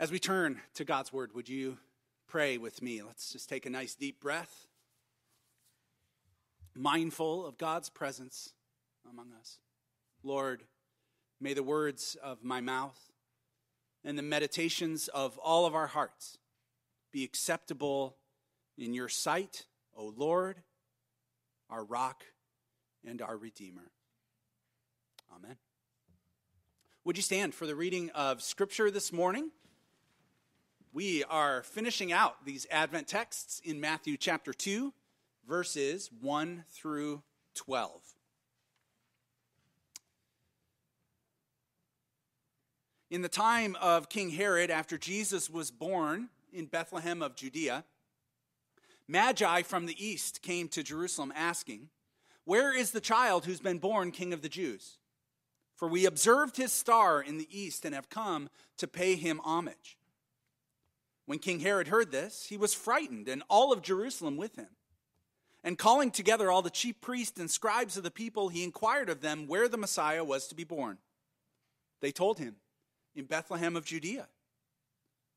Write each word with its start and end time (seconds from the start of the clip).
As 0.00 0.12
we 0.12 0.20
turn 0.20 0.60
to 0.74 0.84
God's 0.84 1.12
word, 1.12 1.34
would 1.34 1.48
you 1.48 1.76
pray 2.28 2.56
with 2.56 2.80
me? 2.82 3.02
Let's 3.02 3.32
just 3.32 3.48
take 3.48 3.66
a 3.66 3.70
nice 3.70 3.96
deep 3.96 4.20
breath, 4.20 4.68
mindful 6.72 7.44
of 7.44 7.58
God's 7.58 7.90
presence 7.90 8.52
among 9.10 9.32
us. 9.40 9.58
Lord, 10.22 10.62
may 11.40 11.52
the 11.52 11.64
words 11.64 12.16
of 12.22 12.44
my 12.44 12.60
mouth 12.60 13.10
and 14.04 14.16
the 14.16 14.22
meditations 14.22 15.08
of 15.08 15.36
all 15.38 15.66
of 15.66 15.74
our 15.74 15.88
hearts 15.88 16.38
be 17.10 17.24
acceptable 17.24 18.14
in 18.76 18.94
your 18.94 19.08
sight, 19.08 19.66
O 19.96 20.14
Lord, 20.16 20.62
our 21.68 21.82
rock 21.82 22.22
and 23.04 23.20
our 23.20 23.36
Redeemer. 23.36 23.90
Amen. 25.34 25.56
Would 27.04 27.16
you 27.16 27.22
stand 27.24 27.52
for 27.52 27.66
the 27.66 27.74
reading 27.74 28.10
of 28.10 28.42
Scripture 28.42 28.92
this 28.92 29.12
morning? 29.12 29.50
We 30.92 31.22
are 31.24 31.62
finishing 31.64 32.12
out 32.12 32.46
these 32.46 32.66
Advent 32.70 33.08
texts 33.08 33.60
in 33.62 33.78
Matthew 33.78 34.16
chapter 34.16 34.54
2, 34.54 34.94
verses 35.46 36.08
1 36.22 36.64
through 36.70 37.22
12. 37.54 38.00
In 43.10 43.20
the 43.20 43.28
time 43.28 43.76
of 43.82 44.08
King 44.08 44.30
Herod, 44.30 44.70
after 44.70 44.96
Jesus 44.96 45.50
was 45.50 45.70
born 45.70 46.30
in 46.54 46.64
Bethlehem 46.64 47.20
of 47.20 47.36
Judea, 47.36 47.84
Magi 49.06 49.62
from 49.62 49.84
the 49.84 50.04
east 50.04 50.40
came 50.40 50.68
to 50.68 50.82
Jerusalem 50.82 51.34
asking, 51.36 51.90
Where 52.44 52.74
is 52.74 52.92
the 52.92 53.00
child 53.00 53.44
who's 53.44 53.60
been 53.60 53.78
born 53.78 54.10
king 54.10 54.32
of 54.32 54.40
the 54.40 54.48
Jews? 54.48 54.96
For 55.76 55.86
we 55.86 56.06
observed 56.06 56.56
his 56.56 56.72
star 56.72 57.20
in 57.20 57.36
the 57.36 57.48
east 57.50 57.84
and 57.84 57.94
have 57.94 58.08
come 58.08 58.48
to 58.78 58.88
pay 58.88 59.16
him 59.16 59.40
homage. 59.44 59.98
When 61.28 61.40
King 61.40 61.60
Herod 61.60 61.88
heard 61.88 62.10
this, 62.10 62.46
he 62.46 62.56
was 62.56 62.72
frightened, 62.72 63.28
and 63.28 63.42
all 63.50 63.70
of 63.70 63.82
Jerusalem 63.82 64.38
with 64.38 64.56
him. 64.56 64.68
And 65.62 65.76
calling 65.76 66.10
together 66.10 66.50
all 66.50 66.62
the 66.62 66.70
chief 66.70 67.02
priests 67.02 67.38
and 67.38 67.50
scribes 67.50 67.98
of 67.98 68.02
the 68.02 68.10
people, 68.10 68.48
he 68.48 68.64
inquired 68.64 69.10
of 69.10 69.20
them 69.20 69.46
where 69.46 69.68
the 69.68 69.76
Messiah 69.76 70.24
was 70.24 70.48
to 70.48 70.54
be 70.54 70.64
born. 70.64 70.96
They 72.00 72.12
told 72.12 72.38
him, 72.38 72.56
In 73.14 73.26
Bethlehem 73.26 73.76
of 73.76 73.84
Judea. 73.84 74.26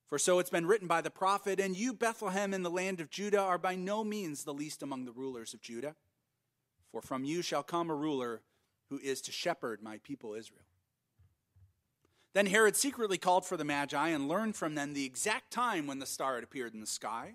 For 0.08 0.18
so 0.18 0.40
it's 0.40 0.50
been 0.50 0.66
written 0.66 0.88
by 0.88 1.02
the 1.02 1.10
prophet, 1.10 1.60
And 1.60 1.76
you, 1.76 1.92
Bethlehem, 1.94 2.54
in 2.54 2.64
the 2.64 2.70
land 2.70 3.02
of 3.02 3.10
Judah, 3.10 3.42
are 3.42 3.58
by 3.58 3.76
no 3.76 4.02
means 4.06 4.46
the 4.46 4.54
least 4.54 4.82
among 4.82 5.04
the 5.04 5.12
rulers 5.12 5.54
of 5.54 5.60
Judah. 5.60 5.96
For 6.94 7.02
from 7.02 7.26
you 7.26 7.42
shall 7.42 7.64
come 7.64 7.90
a 7.90 7.96
ruler 7.96 8.44
who 8.90 8.98
is 9.00 9.20
to 9.24 9.34
shepherd 9.34 9.84
my 9.84 9.98
people 9.98 10.36
Israel. 10.36 10.64
Then 12.34 12.46
Herod 12.46 12.76
secretly 12.76 13.18
called 13.18 13.46
for 13.46 13.58
the 13.58 13.66
Magi 13.66 14.08
and 14.10 14.28
learned 14.28 14.56
from 14.56 14.76
them 14.76 14.94
the 14.94 15.06
exact 15.06 15.52
time 15.52 15.88
when 15.88 16.00
the 16.00 16.06
star 16.06 16.36
had 16.36 16.44
appeared 16.44 16.74
in 16.74 16.80
the 16.80 16.88
sky. 16.88 17.34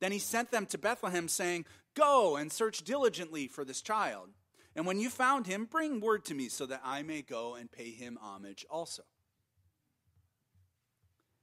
Then 0.00 0.10
he 0.10 0.18
sent 0.18 0.50
them 0.50 0.66
to 0.66 0.78
Bethlehem, 0.78 1.28
saying, 1.28 1.64
Go 1.94 2.36
and 2.36 2.50
search 2.50 2.82
diligently 2.82 3.46
for 3.46 3.64
this 3.64 3.80
child. 3.80 4.30
And 4.74 4.86
when 4.86 4.98
you 4.98 5.10
found 5.10 5.46
him, 5.46 5.66
bring 5.66 6.00
word 6.00 6.24
to 6.24 6.34
me 6.34 6.48
so 6.48 6.66
that 6.66 6.80
I 6.84 7.02
may 7.02 7.22
go 7.22 7.54
and 7.54 7.70
pay 7.70 7.90
him 7.90 8.18
homage 8.20 8.66
also. 8.68 9.02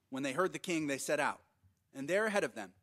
When 0.09 0.23
they 0.23 0.33
heard 0.33 0.51
the 0.51 0.59
king, 0.59 0.88
they 0.88 0.97
set 0.97 1.19
out, 1.19 1.39
and 1.94 2.07
there 2.07 2.25
ahead 2.25 2.44
of 2.44 2.55
them 2.55 2.73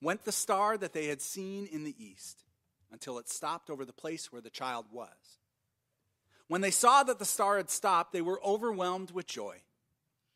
went 0.00 0.24
the 0.24 0.32
star 0.32 0.76
that 0.76 0.92
they 0.92 1.06
had 1.06 1.22
seen 1.22 1.66
in 1.66 1.82
the 1.82 1.96
east, 1.98 2.44
until 2.92 3.18
it 3.18 3.28
stopped 3.28 3.70
over 3.70 3.86
the 3.86 3.92
place 3.92 4.30
where 4.30 4.42
the 4.42 4.50
child 4.50 4.84
was. 4.92 5.38
When 6.48 6.60
they 6.60 6.70
saw 6.70 7.02
that 7.02 7.18
the 7.18 7.24
star 7.24 7.56
had 7.56 7.70
stopped, 7.70 8.12
they 8.12 8.20
were 8.20 8.42
overwhelmed 8.44 9.10
with 9.10 9.26
joy. 9.26 9.62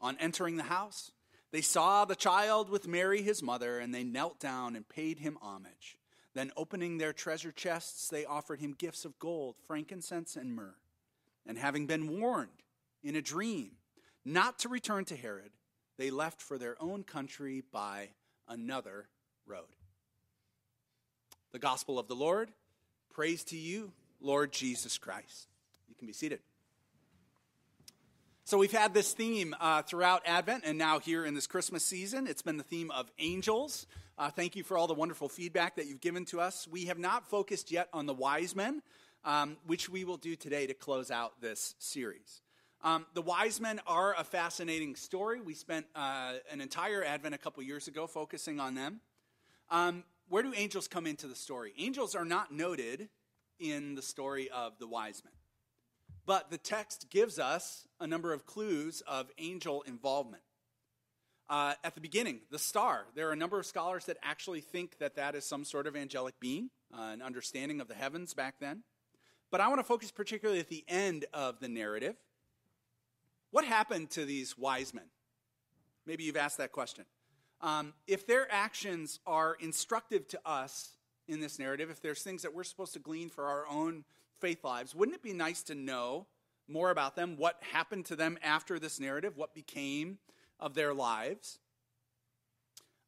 On 0.01 0.17
entering 0.19 0.57
the 0.57 0.65
house, 0.65 1.11
they 1.51 1.61
saw 1.61 2.05
the 2.05 2.15
child 2.15 2.71
with 2.71 2.89
Mary, 2.89 3.23
his 3.23 3.43
mother, 3.43 3.79
and 3.79 3.95
they 3.95 4.05
knelt 4.05 4.39
down 4.39 4.77
and 4.77 4.89
paid 4.89 5.19
him 5.19 5.39
homage. 5.41 5.99
Then, 6.35 6.53
opening 6.57 6.99
their 6.99 7.13
treasure 7.13 7.53
chests, 7.53 8.09
they 8.09 8.25
offered 8.25 8.61
him 8.61 8.75
gifts 8.79 9.05
of 9.05 9.19
gold, 9.19 9.57
frankincense, 9.67 10.37
and 10.37 10.55
myrrh. 10.55 10.77
And 11.47 11.59
having 11.59 11.87
been 11.87 12.21
warned 12.21 12.63
in 13.03 13.17
a 13.17 13.23
dream 13.23 13.73
not 14.25 14.59
to 14.61 14.69
return 14.69 15.05
to 15.07 15.17
Herod, 15.17 15.51
they 15.97 16.11
left 16.11 16.41
for 16.41 16.59
their 16.59 16.81
own 16.81 17.03
country 17.03 17.63
by 17.73 18.11
another 18.47 19.09
road. 19.47 19.75
The 21.53 21.59
gospel 21.59 21.99
of 21.99 22.09
the 22.09 22.15
Lord. 22.15 22.53
Praise 23.13 23.43
to 23.45 23.57
you, 23.57 23.93
Lord 24.21 24.53
Jesus 24.53 24.97
Christ. 24.99 25.48
You 25.89 25.95
can 25.97 26.07
be 26.07 26.13
seated. 26.13 26.41
So, 28.45 28.57
we've 28.57 28.73
had 28.73 28.95
this 28.95 29.13
theme 29.13 29.55
uh, 29.61 29.83
throughout 29.83 30.23
Advent 30.25 30.65
and 30.65 30.79
now 30.79 30.99
here 30.99 31.25
in 31.25 31.35
this 31.35 31.47
Christmas 31.47 31.85
season. 31.85 32.27
It's 32.27 32.43
been 32.43 32.57
the 32.57 32.63
theme 32.63 32.91
of 32.91 33.11
angels. 33.19 33.87
Uh, 34.17 34.31
thank 34.31 34.57
you 34.57 34.65
for 34.65 34.77
all 34.77 34.87
the 34.87 34.95
wonderful 34.95 35.29
feedback 35.29 35.77
that 35.77 35.87
you've 35.87 36.01
given 36.01 36.25
to 36.27 36.41
us. 36.41 36.67
We 36.67 36.87
have 36.87 36.99
not 36.99 37.29
focused 37.29 37.71
yet 37.71 37.89
on 37.93 38.07
the 38.07 38.15
wise 38.15 38.57
men, 38.57 38.83
um, 39.25 39.59
which 39.67 39.89
we 39.89 40.05
will 40.05 40.17
do 40.17 40.35
today 40.35 40.67
to 40.67 40.75
close 40.75 41.11
out 41.11 41.41
this 41.41 41.75
series. 41.79 42.41
Um, 42.83 43.07
the 43.15 43.23
wise 43.23 43.61
men 43.61 43.81
are 43.87 44.15
a 44.17 44.25
fascinating 44.25 44.97
story. 44.97 45.41
We 45.41 45.55
spent 45.55 45.87
uh, 45.95 46.35
an 46.51 46.61
entire 46.61 47.05
Advent 47.05 47.35
a 47.35 47.39
couple 47.39 47.63
years 47.63 47.89
ago 47.89 48.07
focusing 48.07 48.61
on 48.61 48.75
them. 48.75 49.01
Um, 49.71 50.05
where 50.29 50.43
do 50.43 50.53
angels 50.55 50.89
come 50.89 51.07
into 51.07 51.27
the 51.27 51.35
story? 51.35 51.73
Angels 51.79 52.15
are 52.15 52.25
not 52.25 52.53
noted 52.53 53.09
in 53.59 53.95
the 53.95 54.03
story 54.03 54.49
of 54.51 54.79
the 54.79 54.87
wise 54.87 55.23
men, 55.25 55.33
but 56.29 56.51
the 56.51 56.59
text 56.59 57.07
gives 57.09 57.39
us 57.39 57.89
a 57.99 58.07
number 58.07 58.35
of 58.35 58.45
clues 58.45 59.03
of 59.07 59.31
angel 59.39 59.81
involvement. 59.87 60.43
Uh, 61.49 61.73
at 61.83 61.95
the 61.95 62.03
beginning, 62.03 62.41
the 62.51 62.59
star, 62.59 63.07
there 63.15 63.31
are 63.31 63.33
a 63.33 63.37
number 63.37 63.59
of 63.59 63.65
scholars 63.65 64.05
that 64.05 64.19
actually 64.23 64.61
think 64.61 64.99
that 64.99 65.17
that 65.17 65.35
is 65.35 65.47
some 65.47 65.65
sort 65.65 65.87
of 65.87 65.97
angelic 65.97 66.39
being, 66.39 66.69
uh, 66.93 67.13
an 67.15 67.23
understanding 67.23 67.81
of 67.81 67.89
the 67.89 67.95
heavens 67.95 68.35
back 68.35 68.57
then. 68.61 68.83
But 69.51 69.63
I 69.63 69.69
want 69.69 69.81
to 69.81 69.85
focus 69.85 70.11
particularly 70.11 70.61
at 70.61 70.69
the 70.69 70.85
end 70.87 71.25
of 71.33 71.61
the 71.61 71.69
narrative 71.69 72.17
what 73.51 73.65
happened 73.65 74.11
to 74.11 74.27
these 74.27 74.59
wise 74.59 74.93
men? 74.93 75.07
Maybe 76.05 76.25
you've 76.25 76.37
asked 76.37 76.59
that 76.59 76.73
question. 76.73 77.07
Um, 77.63 77.95
if 78.07 78.27
their 78.27 78.47
actions 78.53 79.19
are 79.27 79.57
instructive 79.61 80.29
to 80.29 80.41
us 80.45 80.91
in 81.27 81.41
this 81.41 81.59
narrative, 81.59 81.89
if 81.89 82.03
there's 82.03 82.23
things 82.23 82.43
that 82.43 82.55
we're 82.55 82.65
supposed 82.65 82.93
to 82.93 82.99
glean 82.99 83.31
for 83.31 83.47
our 83.47 83.67
own 83.67 84.05
faith 84.41 84.65
lives, 84.65 84.95
wouldn't 84.95 85.17
it 85.17 85.23
be 85.23 85.33
nice 85.33 85.63
to 85.65 85.75
know 85.75 86.27
more 86.67 86.91
about 86.91 87.17
them? 87.17 87.37
What 87.37 87.63
happened 87.73 88.07
to 88.07 88.17
them 88.17 88.39
after 88.43 88.79
this 88.79 89.01
narrative? 89.01 89.37
What 89.37 89.55
became 89.55 90.19
of 90.61 90.75
their 90.75 90.95
lives? 90.95 91.59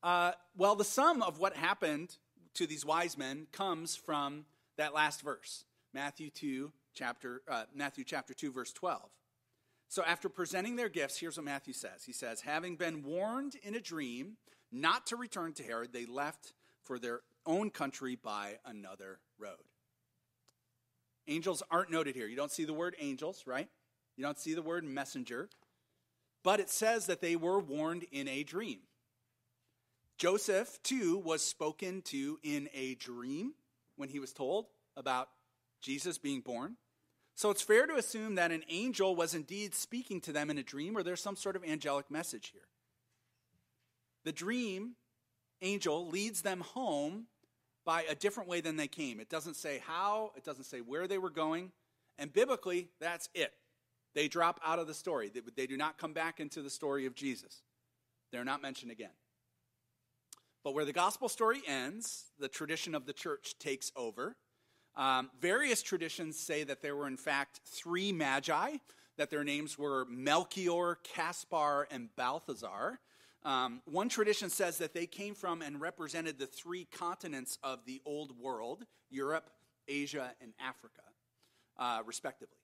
Uh, 0.02 0.32
well, 0.56 0.76
the 0.76 0.84
sum 0.84 1.22
of 1.22 1.38
what 1.38 1.56
happened 1.56 2.16
to 2.54 2.66
these 2.66 2.84
wise 2.84 3.18
men 3.18 3.46
comes 3.52 3.96
from 3.96 4.44
that 4.76 4.94
last 4.94 5.22
verse, 5.22 5.64
Matthew 5.92 6.30
2, 6.30 6.72
chapter, 6.94 7.42
uh, 7.48 7.64
Matthew 7.74 8.04
chapter 8.04 8.32
2, 8.32 8.50
verse 8.50 8.72
12. 8.72 9.02
So, 9.88 10.04
after 10.04 10.28
presenting 10.28 10.76
their 10.76 10.88
gifts, 10.88 11.18
here's 11.18 11.36
what 11.36 11.44
Matthew 11.44 11.74
says 11.74 12.04
He 12.04 12.12
says, 12.12 12.40
Having 12.42 12.76
been 12.76 13.02
warned 13.02 13.56
in 13.62 13.74
a 13.74 13.80
dream 13.80 14.36
not 14.72 15.06
to 15.08 15.16
return 15.16 15.52
to 15.54 15.62
Herod, 15.62 15.92
they 15.92 16.06
left 16.06 16.52
for 16.84 16.98
their 16.98 17.20
own 17.44 17.70
country 17.70 18.16
by 18.16 18.58
another 18.64 19.18
road. 19.38 19.69
Angels 21.30 21.62
aren't 21.70 21.90
noted 21.90 22.16
here. 22.16 22.26
You 22.26 22.36
don't 22.36 22.50
see 22.50 22.64
the 22.64 22.74
word 22.74 22.96
angels, 22.98 23.44
right? 23.46 23.68
You 24.16 24.24
don't 24.24 24.38
see 24.38 24.52
the 24.52 24.62
word 24.62 24.84
messenger. 24.84 25.48
But 26.42 26.60
it 26.60 26.68
says 26.68 27.06
that 27.06 27.20
they 27.20 27.36
were 27.36 27.60
warned 27.60 28.04
in 28.10 28.26
a 28.28 28.42
dream. 28.42 28.80
Joseph, 30.18 30.82
too, 30.82 31.16
was 31.18 31.42
spoken 31.42 32.02
to 32.02 32.38
in 32.42 32.68
a 32.74 32.96
dream 32.96 33.54
when 33.96 34.08
he 34.08 34.18
was 34.18 34.32
told 34.32 34.66
about 34.96 35.28
Jesus 35.80 36.18
being 36.18 36.40
born. 36.40 36.76
So 37.36 37.50
it's 37.50 37.62
fair 37.62 37.86
to 37.86 37.94
assume 37.94 38.34
that 38.34 38.50
an 38.50 38.64
angel 38.68 39.14
was 39.14 39.32
indeed 39.32 39.74
speaking 39.74 40.20
to 40.22 40.32
them 40.32 40.50
in 40.50 40.58
a 40.58 40.62
dream, 40.62 40.96
or 40.96 41.02
there's 41.02 41.22
some 41.22 41.36
sort 41.36 41.56
of 41.56 41.64
angelic 41.64 42.10
message 42.10 42.50
here. 42.52 42.68
The 44.24 44.32
dream 44.32 44.96
angel 45.62 46.08
leads 46.08 46.42
them 46.42 46.60
home 46.60 47.26
by 47.84 48.02
a 48.02 48.14
different 48.14 48.48
way 48.48 48.60
than 48.60 48.76
they 48.76 48.88
came. 48.88 49.20
It 49.20 49.28
doesn't 49.28 49.56
say 49.56 49.82
how, 49.86 50.32
it 50.36 50.44
doesn't 50.44 50.64
say 50.64 50.80
where 50.80 51.06
they 51.06 51.18
were 51.18 51.30
going, 51.30 51.72
and 52.18 52.32
biblically, 52.32 52.88
that's 53.00 53.28
it. 53.34 53.52
They 54.14 54.28
drop 54.28 54.60
out 54.64 54.78
of 54.78 54.86
the 54.86 54.94
story. 54.94 55.30
They 55.56 55.66
do 55.66 55.76
not 55.76 55.98
come 55.98 56.12
back 56.12 56.40
into 56.40 56.62
the 56.62 56.70
story 56.70 57.06
of 57.06 57.14
Jesus. 57.14 57.62
They're 58.32 58.44
not 58.44 58.60
mentioned 58.60 58.90
again. 58.90 59.10
But 60.62 60.74
where 60.74 60.84
the 60.84 60.92
gospel 60.92 61.28
story 61.28 61.62
ends, 61.66 62.26
the 62.38 62.48
tradition 62.48 62.94
of 62.94 63.06
the 63.06 63.12
church 63.12 63.54
takes 63.58 63.92
over 63.96 64.36
um, 64.96 65.30
various 65.40 65.82
traditions 65.82 66.38
say 66.38 66.64
that 66.64 66.82
there 66.82 66.96
were, 66.96 67.06
in 67.06 67.16
fact, 67.16 67.60
three 67.64 68.12
magi, 68.12 68.76
that 69.16 69.30
their 69.30 69.44
names 69.44 69.78
were 69.78 70.06
Melchior, 70.10 70.98
Caspar, 71.04 71.86
and 71.90 72.08
Balthazar. 72.16 73.00
Um, 73.42 73.80
one 73.86 74.08
tradition 74.08 74.50
says 74.50 74.78
that 74.78 74.92
they 74.92 75.06
came 75.06 75.34
from 75.34 75.62
and 75.62 75.80
represented 75.80 76.38
the 76.38 76.46
three 76.46 76.84
continents 76.84 77.58
of 77.62 77.84
the 77.86 78.02
old 78.04 78.38
world 78.38 78.84
Europe, 79.10 79.50
Asia, 79.88 80.32
and 80.40 80.52
Africa, 80.60 81.02
uh, 81.78 82.00
respectively. 82.04 82.58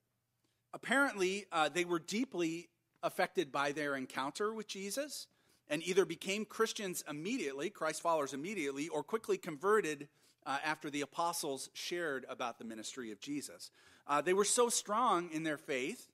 Apparently, 0.73 1.45
uh, 1.51 1.69
they 1.69 1.85
were 1.85 1.99
deeply 1.99 2.69
affected 3.01 3.51
by 3.51 3.71
their 3.71 3.95
encounter 3.95 4.53
with 4.53 4.67
Jesus, 4.67 5.27
and 5.69 5.81
either 5.83 6.05
became 6.05 6.45
Christians 6.45 7.03
immediately, 7.09 7.69
Christ 7.69 8.01
followers 8.01 8.33
immediately, 8.33 8.87
or 8.87 9.03
quickly 9.03 9.37
converted 9.37 10.07
uh, 10.45 10.59
after 10.63 10.89
the 10.89 11.01
apostles 11.01 11.69
shared 11.73 12.25
about 12.29 12.57
the 12.57 12.65
ministry 12.65 13.11
of 13.11 13.19
Jesus. 13.19 13.71
Uh, 14.07 14.21
they 14.21 14.33
were 14.33 14.45
so 14.45 14.69
strong 14.69 15.29
in 15.31 15.43
their 15.43 15.57
faith 15.57 16.07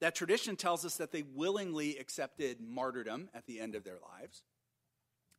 that 0.00 0.14
tradition 0.14 0.56
tells 0.56 0.84
us 0.84 0.96
that 0.96 1.12
they 1.12 1.22
willingly 1.22 1.96
accepted 1.98 2.60
martyrdom 2.60 3.28
at 3.34 3.46
the 3.46 3.60
end 3.60 3.74
of 3.74 3.84
their 3.84 3.98
lives. 4.18 4.42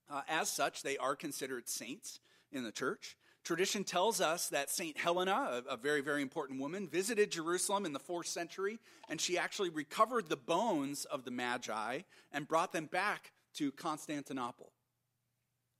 Uh, 0.09 0.21
as 0.27 0.49
such, 0.49 0.81
they 0.81 0.97
are 0.97 1.15
considered 1.15 1.69
saints 1.69 2.19
in 2.51 2.63
the 2.63 2.71
church. 2.71 3.15
Tradition 3.43 3.83
tells 3.83 4.19
us 4.19 4.49
that 4.49 4.69
St. 4.69 4.97
Helena, 4.97 5.63
a, 5.67 5.73
a, 5.73 5.77
very, 5.77 6.01
very 6.01 6.21
important 6.21 6.59
woman, 6.59 6.87
visited 6.87 7.31
Jerusalem 7.31 7.85
in 7.85 7.93
the 7.93 7.99
fourth 7.99 8.27
century, 8.27 8.79
and 9.07 9.19
she 9.19 9.37
actually 9.37 9.69
recovered 9.69 10.27
the 10.27 10.35
bones 10.35 11.05
of 11.05 11.23
the 11.23 11.31
Magi 11.31 12.01
and 12.31 12.47
brought 12.47 12.73
them 12.73 12.85
back 12.85 13.31
to 13.55 13.71
Constantinople. 13.71 14.71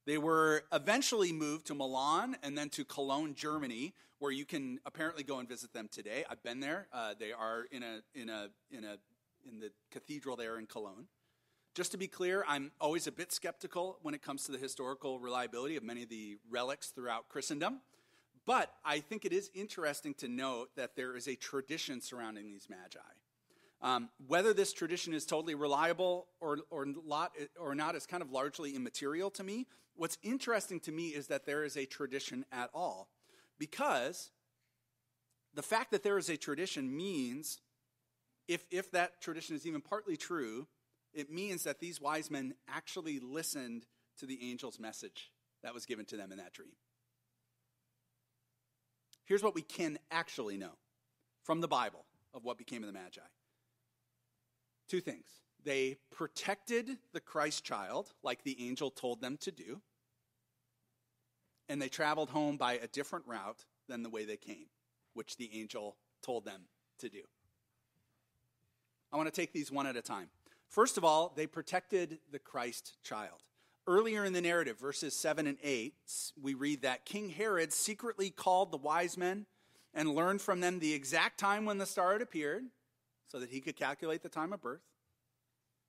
They 0.05 0.17
were 0.17 0.63
eventually 0.71 1.31
moved 1.31 1.67
to 1.67 1.75
Milan 1.75 2.37
and 2.41 2.57
then 2.57 2.69
to 2.69 2.85
Cologne, 2.85 3.35
Germany, 3.35 3.93
where 4.19 4.31
you 4.31 4.45
can 4.45 4.79
apparently 4.85 5.23
go 5.23 5.39
and 5.39 5.47
visit 5.47 5.73
them 5.73 5.87
today. 5.91 6.25
I've 6.29 6.43
been 6.43 6.59
there. 6.59 6.87
Uh, 6.91 7.13
they 7.19 7.31
are 7.31 7.65
in 7.71 7.83
a 7.83 7.99
in 8.13 8.29
a 8.29 8.49
in 8.71 8.83
a 8.83 8.97
in 9.47 9.59
the 9.59 9.71
cathedral 9.91 10.35
there 10.35 10.57
in 10.57 10.65
Cologne. 10.65 11.07
Just 11.75 11.91
to 11.91 11.97
be 11.97 12.07
clear, 12.07 12.43
I'm 12.47 12.71
always 12.81 13.07
a 13.07 13.11
bit 13.11 13.31
skeptical 13.31 13.99
when 14.01 14.13
it 14.13 14.21
comes 14.21 14.43
to 14.45 14.51
the 14.51 14.57
historical 14.57 15.19
reliability 15.19 15.75
of 15.75 15.83
many 15.83 16.03
of 16.03 16.09
the 16.09 16.37
relics 16.49 16.89
throughout 16.89 17.29
Christendom. 17.29 17.81
But 18.45 18.73
I 18.83 18.99
think 18.99 19.25
it 19.25 19.31
is 19.31 19.51
interesting 19.53 20.15
to 20.15 20.27
note 20.27 20.69
that 20.75 20.95
there 20.95 21.15
is 21.15 21.27
a 21.27 21.35
tradition 21.35 22.01
surrounding 22.01 22.51
these 22.51 22.67
magi. 22.67 22.99
Um, 23.81 24.09
whether 24.27 24.53
this 24.53 24.73
tradition 24.73 25.13
is 25.13 25.25
totally 25.25 25.55
reliable 25.55 26.27
or, 26.41 26.57
or, 26.69 26.85
lot, 27.05 27.33
or 27.57 27.75
not 27.75 27.95
is 27.95 28.05
kind 28.05 28.21
of 28.21 28.31
largely 28.31 28.75
immaterial 28.75 29.29
to 29.31 29.43
me. 29.43 29.67
What's 29.99 30.17
interesting 30.23 30.79
to 30.81 30.93
me 30.93 31.09
is 31.09 31.27
that 31.27 31.45
there 31.45 31.65
is 31.65 31.75
a 31.75 31.85
tradition 31.85 32.45
at 32.53 32.69
all. 32.73 33.09
Because 33.57 34.31
the 35.53 35.61
fact 35.61 35.91
that 35.91 36.03
there 36.03 36.17
is 36.17 36.29
a 36.29 36.37
tradition 36.37 36.95
means, 36.95 37.59
if, 38.47 38.65
if 38.71 38.91
that 38.91 39.19
tradition 39.19 39.57
is 39.57 39.67
even 39.67 39.81
partly 39.81 40.15
true, 40.15 40.67
it 41.13 41.29
means 41.29 41.63
that 41.65 41.81
these 41.81 41.99
wise 41.99 42.31
men 42.31 42.53
actually 42.69 43.19
listened 43.19 43.85
to 44.19 44.25
the 44.25 44.49
angel's 44.49 44.79
message 44.79 45.33
that 45.63 45.73
was 45.73 45.85
given 45.85 46.05
to 46.05 46.15
them 46.15 46.31
in 46.31 46.37
that 46.37 46.53
dream. 46.53 46.71
Here's 49.25 49.43
what 49.43 49.53
we 49.53 49.63
can 49.63 49.99
actually 50.11 50.55
know 50.55 50.77
from 51.43 51.59
the 51.59 51.67
Bible 51.67 52.05
of 52.33 52.45
what 52.45 52.57
became 52.57 52.83
of 52.83 52.87
the 52.87 52.93
Magi 52.93 53.19
two 54.87 55.01
things. 55.01 55.27
They 55.63 55.97
protected 56.11 56.97
the 57.13 57.19
Christ 57.19 57.63
child, 57.63 58.13
like 58.23 58.43
the 58.43 58.57
angel 58.67 58.91
told 58.91 59.21
them 59.21 59.37
to 59.41 59.51
do, 59.51 59.81
and 61.67 61.81
they 61.81 61.89
traveled 61.89 62.29
home 62.29 62.57
by 62.57 62.73
a 62.73 62.87
different 62.87 63.27
route 63.27 63.65
than 63.87 64.03
the 64.03 64.09
way 64.09 64.25
they 64.25 64.37
came, 64.37 64.67
which 65.13 65.37
the 65.37 65.49
angel 65.53 65.97
told 66.21 66.45
them 66.45 66.61
to 66.99 67.09
do. 67.09 67.21
I 69.11 69.17
want 69.17 69.27
to 69.27 69.41
take 69.41 69.53
these 69.53 69.71
one 69.71 69.87
at 69.87 69.97
a 69.97 70.01
time. 70.01 70.29
First 70.67 70.97
of 70.97 71.03
all, 71.03 71.33
they 71.35 71.47
protected 71.47 72.19
the 72.31 72.39
Christ 72.39 72.97
child. 73.03 73.43
Earlier 73.87 74.23
in 74.23 74.33
the 74.33 74.41
narrative, 74.41 74.79
verses 74.79 75.15
7 75.15 75.47
and 75.47 75.57
8, 75.63 75.93
we 76.39 76.53
read 76.53 76.83
that 76.83 77.05
King 77.05 77.29
Herod 77.29 77.73
secretly 77.73 78.29
called 78.29 78.71
the 78.71 78.77
wise 78.77 79.17
men 79.17 79.47
and 79.95 80.13
learned 80.13 80.41
from 80.41 80.59
them 80.59 80.77
the 80.77 80.93
exact 80.93 81.39
time 81.39 81.65
when 81.65 81.79
the 81.79 81.87
star 81.87 82.13
had 82.13 82.21
appeared 82.21 82.65
so 83.27 83.39
that 83.39 83.49
he 83.49 83.61
could 83.61 83.75
calculate 83.75 84.21
the 84.21 84.29
time 84.29 84.53
of 84.53 84.61
birth. 84.61 84.81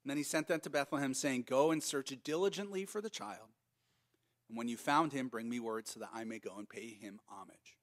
And 0.02 0.10
then 0.10 0.16
he 0.16 0.22
sent 0.22 0.48
them 0.48 0.60
to 0.60 0.70
Bethlehem, 0.70 1.14
saying, 1.14 1.44
Go 1.46 1.70
and 1.70 1.82
search 1.82 2.12
diligently 2.24 2.86
for 2.86 3.00
the 3.00 3.10
child. 3.10 3.48
And 4.48 4.56
when 4.56 4.68
you 4.68 4.76
found 4.76 5.12
him, 5.12 5.28
bring 5.28 5.48
me 5.48 5.60
word 5.60 5.86
so 5.86 6.00
that 6.00 6.10
I 6.12 6.24
may 6.24 6.38
go 6.38 6.56
and 6.58 6.68
pay 6.68 6.88
him 6.88 7.20
homage. 7.28 7.76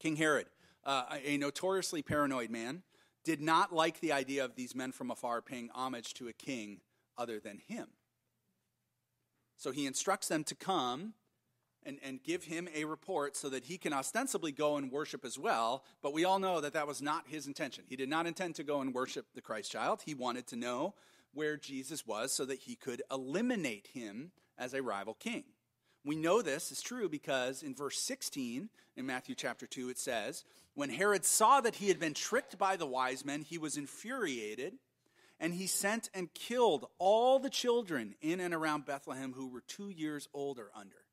King 0.00 0.16
Herod, 0.16 0.46
uh, 0.84 1.04
a 1.24 1.36
notoriously 1.36 2.02
paranoid 2.02 2.50
man, 2.50 2.82
did 3.24 3.40
not 3.40 3.72
like 3.72 4.00
the 4.00 4.12
idea 4.12 4.44
of 4.44 4.54
these 4.54 4.74
men 4.74 4.92
from 4.92 5.10
afar 5.10 5.40
paying 5.40 5.70
homage 5.74 6.12
to 6.14 6.28
a 6.28 6.32
king 6.32 6.80
other 7.16 7.40
than 7.40 7.58
him. 7.66 7.88
So 9.56 9.70
he 9.70 9.86
instructs 9.86 10.28
them 10.28 10.44
to 10.44 10.54
come 10.54 11.14
and, 11.86 11.98
and 12.02 12.22
give 12.22 12.44
him 12.44 12.68
a 12.74 12.84
report 12.84 13.36
so 13.36 13.48
that 13.48 13.64
he 13.64 13.78
can 13.78 13.92
ostensibly 13.92 14.52
go 14.52 14.76
and 14.76 14.90
worship 14.90 15.24
as 15.24 15.38
well. 15.38 15.84
But 16.02 16.12
we 16.12 16.24
all 16.24 16.38
know 16.38 16.60
that 16.60 16.72
that 16.72 16.86
was 16.86 17.02
not 17.02 17.24
his 17.28 17.46
intention. 17.46 17.84
He 17.88 17.96
did 17.96 18.08
not 18.08 18.26
intend 18.26 18.54
to 18.56 18.64
go 18.64 18.80
and 18.80 18.94
worship 18.94 19.26
the 19.34 19.40
Christ 19.40 19.70
child. 19.70 20.02
He 20.04 20.14
wanted 20.14 20.46
to 20.48 20.56
know 20.56 20.94
where 21.32 21.56
Jesus 21.56 22.06
was 22.06 22.32
so 22.32 22.44
that 22.44 22.60
he 22.60 22.76
could 22.76 23.02
eliminate 23.10 23.88
him 23.88 24.30
as 24.56 24.72
a 24.72 24.82
rival 24.82 25.14
king. 25.14 25.44
We 26.04 26.16
know 26.16 26.42
this 26.42 26.70
is 26.70 26.82
true 26.82 27.08
because 27.08 27.62
in 27.62 27.74
verse 27.74 27.98
16 27.98 28.68
in 28.96 29.06
Matthew 29.06 29.34
chapter 29.34 29.66
2, 29.66 29.88
it 29.88 29.98
says, 29.98 30.44
When 30.74 30.90
Herod 30.90 31.24
saw 31.24 31.60
that 31.62 31.76
he 31.76 31.88
had 31.88 31.98
been 31.98 32.14
tricked 32.14 32.58
by 32.58 32.76
the 32.76 32.86
wise 32.86 33.24
men, 33.24 33.40
he 33.40 33.56
was 33.56 33.78
infuriated, 33.78 34.74
and 35.40 35.54
he 35.54 35.66
sent 35.66 36.10
and 36.14 36.32
killed 36.34 36.86
all 36.98 37.38
the 37.38 37.50
children 37.50 38.14
in 38.20 38.40
and 38.40 38.52
around 38.52 38.84
Bethlehem 38.84 39.32
who 39.32 39.48
were 39.48 39.62
two 39.62 39.88
years 39.88 40.28
old 40.34 40.58
or 40.58 40.70
under, 40.74 41.03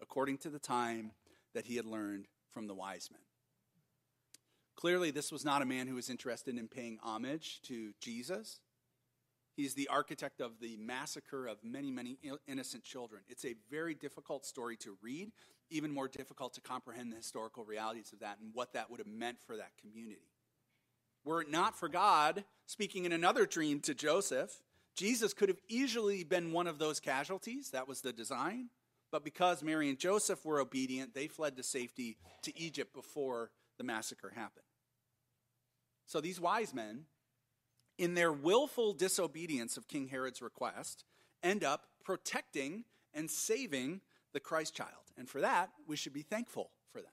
according 0.00 0.38
to 0.38 0.50
the 0.50 0.58
time 0.58 1.12
that 1.54 1.66
he 1.66 1.76
had 1.76 1.86
learned 1.86 2.26
from 2.52 2.66
the 2.66 2.74
wise 2.74 3.08
men. 3.10 3.20
Clearly, 4.76 5.10
this 5.10 5.32
was 5.32 5.44
not 5.44 5.62
a 5.62 5.66
man 5.66 5.86
who 5.86 5.94
was 5.94 6.10
interested 6.10 6.58
in 6.58 6.68
paying 6.68 6.98
homage 7.02 7.60
to 7.62 7.92
Jesus. 8.00 8.60
He's 9.54 9.72
the 9.72 9.88
architect 9.88 10.42
of 10.42 10.60
the 10.60 10.76
massacre 10.76 11.46
of 11.46 11.64
many, 11.64 11.90
many 11.90 12.18
innocent 12.46 12.84
children. 12.84 13.22
It's 13.26 13.46
a 13.46 13.54
very 13.70 13.94
difficult 13.94 14.44
story 14.44 14.76
to 14.78 14.98
read, 15.02 15.32
even 15.70 15.90
more 15.90 16.08
difficult 16.08 16.52
to 16.54 16.60
comprehend 16.60 17.10
the 17.10 17.16
historical 17.16 17.64
realities 17.64 18.12
of 18.12 18.20
that 18.20 18.38
and 18.38 18.50
what 18.52 18.74
that 18.74 18.90
would 18.90 19.00
have 19.00 19.06
meant 19.06 19.38
for 19.46 19.56
that 19.56 19.72
community. 19.80 20.28
Were 21.24 21.40
it 21.40 21.50
not 21.50 21.74
for 21.74 21.88
God 21.88 22.44
speaking 22.66 23.06
in 23.06 23.12
another 23.12 23.46
dream 23.46 23.80
to 23.80 23.94
Joseph, 23.94 24.60
Jesus 24.94 25.32
could 25.32 25.48
have 25.48 25.60
easily 25.68 26.22
been 26.22 26.52
one 26.52 26.66
of 26.66 26.78
those 26.78 27.00
casualties. 27.00 27.70
That 27.70 27.88
was 27.88 28.02
the 28.02 28.12
design. 28.12 28.68
But 29.12 29.24
because 29.24 29.62
Mary 29.62 29.88
and 29.88 29.98
Joseph 29.98 30.44
were 30.44 30.60
obedient, 30.60 31.14
they 31.14 31.28
fled 31.28 31.56
to 31.56 31.62
safety 31.62 32.16
to 32.42 32.58
Egypt 32.58 32.92
before 32.92 33.50
the 33.78 33.84
massacre 33.84 34.32
happened. 34.34 34.64
So 36.06 36.20
these 36.20 36.40
wise 36.40 36.74
men 36.74 37.06
in 37.98 38.14
their 38.14 38.32
willful 38.32 38.92
disobedience 38.92 39.76
of 39.76 39.88
King 39.88 40.08
Herod's 40.08 40.42
request, 40.42 41.04
end 41.42 41.64
up 41.64 41.86
protecting 42.04 42.84
and 43.14 43.30
saving 43.30 44.00
the 44.32 44.40
Christ 44.40 44.74
child. 44.74 44.90
And 45.16 45.28
for 45.28 45.40
that, 45.40 45.70
we 45.86 45.96
should 45.96 46.12
be 46.12 46.22
thankful 46.22 46.70
for 46.92 47.00
them. 47.00 47.10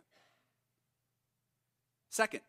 Second, 2.10 2.42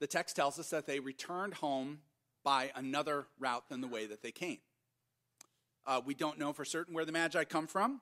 the 0.00 0.06
text 0.06 0.34
tells 0.34 0.58
us 0.58 0.70
that 0.70 0.86
they 0.86 0.98
returned 0.98 1.54
home 1.54 2.00
by 2.42 2.72
another 2.74 3.26
route 3.38 3.68
than 3.68 3.80
the 3.80 3.86
way 3.86 4.06
that 4.06 4.22
they 4.22 4.32
came. 4.32 4.58
Uh, 5.86 6.00
we 6.04 6.14
don't 6.14 6.38
know 6.38 6.52
for 6.52 6.64
certain 6.64 6.94
where 6.94 7.04
the 7.04 7.12
Magi 7.12 7.44
come 7.44 7.66
from, 7.66 8.00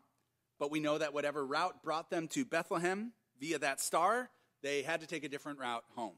but 0.61 0.71
we 0.71 0.79
know 0.79 0.99
that 0.99 1.15
whatever 1.15 1.45
route 1.45 1.83
brought 1.83 2.11
them 2.11 2.29
to 2.29 2.45
Bethlehem 2.45 3.13
via 3.41 3.59
that 3.59 3.81
star, 3.81 4.29
they 4.63 4.83
had 4.83 5.01
to 5.01 5.07
take 5.07 5.25
a 5.25 5.29
different 5.29 5.59
route 5.59 5.85
home. 5.97 6.15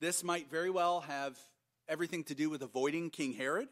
This 0.00 0.22
might 0.22 0.48
very 0.48 0.70
well 0.70 1.00
have 1.00 1.36
everything 1.88 2.22
to 2.24 2.34
do 2.34 2.48
with 2.48 2.62
avoiding 2.62 3.10
King 3.10 3.32
Herod, 3.32 3.68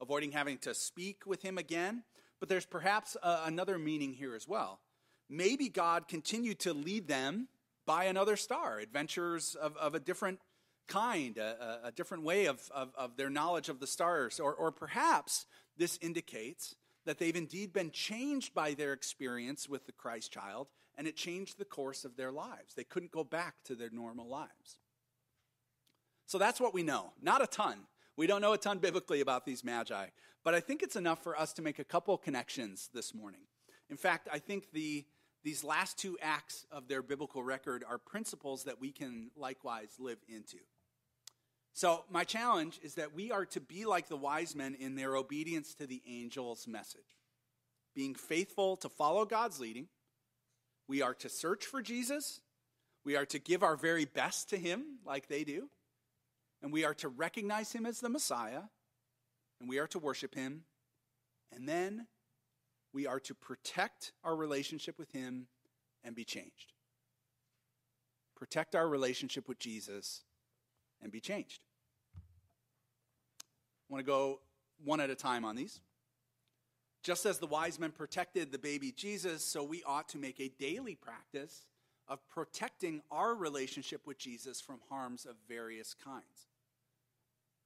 avoiding 0.00 0.32
having 0.32 0.56
to 0.58 0.74
speak 0.74 1.24
with 1.26 1.42
him 1.42 1.58
again. 1.58 2.04
But 2.40 2.48
there's 2.48 2.66
perhaps 2.66 3.16
uh, 3.22 3.42
another 3.44 3.78
meaning 3.78 4.14
here 4.14 4.34
as 4.34 4.48
well. 4.48 4.80
Maybe 5.28 5.68
God 5.68 6.08
continued 6.08 6.58
to 6.60 6.72
lead 6.72 7.06
them 7.06 7.48
by 7.86 8.04
another 8.04 8.36
star, 8.36 8.78
adventures 8.78 9.54
of, 9.54 9.76
of 9.76 9.94
a 9.94 10.00
different 10.00 10.40
kind, 10.88 11.36
a, 11.36 11.80
a 11.84 11.92
different 11.92 12.24
way 12.24 12.46
of, 12.46 12.60
of, 12.74 12.92
of, 12.96 13.16
their 13.16 13.30
knowledge 13.30 13.68
of 13.68 13.78
the 13.78 13.86
stars. 13.86 14.40
Or, 14.40 14.54
or 14.54 14.72
perhaps 14.72 15.46
this 15.76 15.98
indicates 16.02 16.74
that 17.04 17.18
they've 17.18 17.36
indeed 17.36 17.72
been 17.72 17.90
changed 17.90 18.54
by 18.54 18.74
their 18.74 18.92
experience 18.92 19.68
with 19.68 19.86
the 19.86 19.92
Christ 19.92 20.32
child, 20.32 20.68
and 20.96 21.06
it 21.06 21.16
changed 21.16 21.58
the 21.58 21.64
course 21.64 22.04
of 22.04 22.16
their 22.16 22.30
lives. 22.32 22.74
They 22.74 22.84
couldn't 22.84 23.12
go 23.12 23.24
back 23.24 23.56
to 23.64 23.74
their 23.74 23.90
normal 23.90 24.28
lives. 24.28 24.78
So 26.26 26.38
that's 26.38 26.60
what 26.60 26.74
we 26.74 26.82
know. 26.82 27.12
Not 27.20 27.42
a 27.42 27.46
ton. 27.46 27.86
We 28.16 28.26
don't 28.26 28.40
know 28.40 28.52
a 28.52 28.58
ton 28.58 28.78
biblically 28.78 29.20
about 29.20 29.44
these 29.44 29.64
magi, 29.64 30.06
but 30.44 30.54
I 30.54 30.60
think 30.60 30.82
it's 30.82 30.96
enough 30.96 31.22
for 31.22 31.38
us 31.38 31.52
to 31.54 31.62
make 31.62 31.78
a 31.78 31.84
couple 31.84 32.16
connections 32.18 32.90
this 32.92 33.14
morning. 33.14 33.42
In 33.90 33.96
fact, 33.96 34.28
I 34.32 34.38
think 34.38 34.70
the, 34.72 35.04
these 35.44 35.64
last 35.64 35.98
two 35.98 36.18
acts 36.22 36.66
of 36.70 36.88
their 36.88 37.02
biblical 37.02 37.42
record 37.42 37.84
are 37.88 37.98
principles 37.98 38.64
that 38.64 38.80
we 38.80 38.92
can 38.92 39.30
likewise 39.36 39.96
live 39.98 40.18
into. 40.28 40.58
So, 41.74 42.04
my 42.10 42.24
challenge 42.24 42.78
is 42.82 42.94
that 42.94 43.14
we 43.14 43.30
are 43.30 43.46
to 43.46 43.60
be 43.60 43.84
like 43.84 44.08
the 44.08 44.16
wise 44.16 44.54
men 44.54 44.74
in 44.74 44.94
their 44.94 45.16
obedience 45.16 45.74
to 45.74 45.86
the 45.86 46.02
angel's 46.06 46.66
message, 46.66 47.16
being 47.94 48.14
faithful 48.14 48.76
to 48.78 48.88
follow 48.88 49.24
God's 49.24 49.58
leading. 49.58 49.88
We 50.86 51.00
are 51.00 51.14
to 51.14 51.28
search 51.28 51.64
for 51.64 51.80
Jesus. 51.80 52.40
We 53.04 53.16
are 53.16 53.26
to 53.26 53.38
give 53.38 53.62
our 53.62 53.76
very 53.76 54.04
best 54.04 54.50
to 54.50 54.58
him, 54.58 54.98
like 55.04 55.28
they 55.28 55.44
do 55.44 55.68
and 56.62 56.72
we 56.72 56.84
are 56.84 56.94
to 56.94 57.08
recognize 57.08 57.72
him 57.72 57.84
as 57.84 58.00
the 58.00 58.08
Messiah, 58.08 58.62
and 59.60 59.68
we 59.68 59.78
are 59.78 59.88
to 59.88 59.98
worship 59.98 60.34
him 60.34 60.62
And 61.54 61.68
then 61.68 62.06
we 62.92 63.06
are 63.06 63.20
to 63.20 63.34
protect 63.34 64.12
our 64.24 64.34
relationship 64.34 64.98
with 64.98 65.12
Him 65.12 65.46
and 66.02 66.14
be 66.14 66.24
changed. 66.24 66.72
Protect 68.34 68.74
our 68.74 68.88
relationship 68.88 69.48
with 69.48 69.58
Jesus 69.58 70.22
and 71.02 71.12
be 71.12 71.20
changed. 71.20 71.60
I 72.16 73.92
want 73.92 74.04
to 74.04 74.10
go 74.10 74.40
one 74.84 75.00
at 75.00 75.10
a 75.10 75.14
time 75.14 75.44
on 75.44 75.56
these. 75.56 75.80
Just 77.02 77.26
as 77.26 77.38
the 77.38 77.46
wise 77.46 77.80
men 77.80 77.90
protected 77.90 78.52
the 78.52 78.58
baby 78.58 78.92
Jesus, 78.92 79.44
so 79.44 79.64
we 79.64 79.82
ought 79.84 80.08
to 80.10 80.18
make 80.18 80.40
a 80.40 80.48
daily 80.60 80.94
practice 80.94 81.66
of 82.08 82.18
protecting 82.28 83.02
our 83.10 83.34
relationship 83.34 84.06
with 84.06 84.18
Jesus 84.18 84.60
from 84.60 84.78
harms 84.88 85.24
of 85.24 85.34
various 85.48 85.94
kinds. 85.94 86.48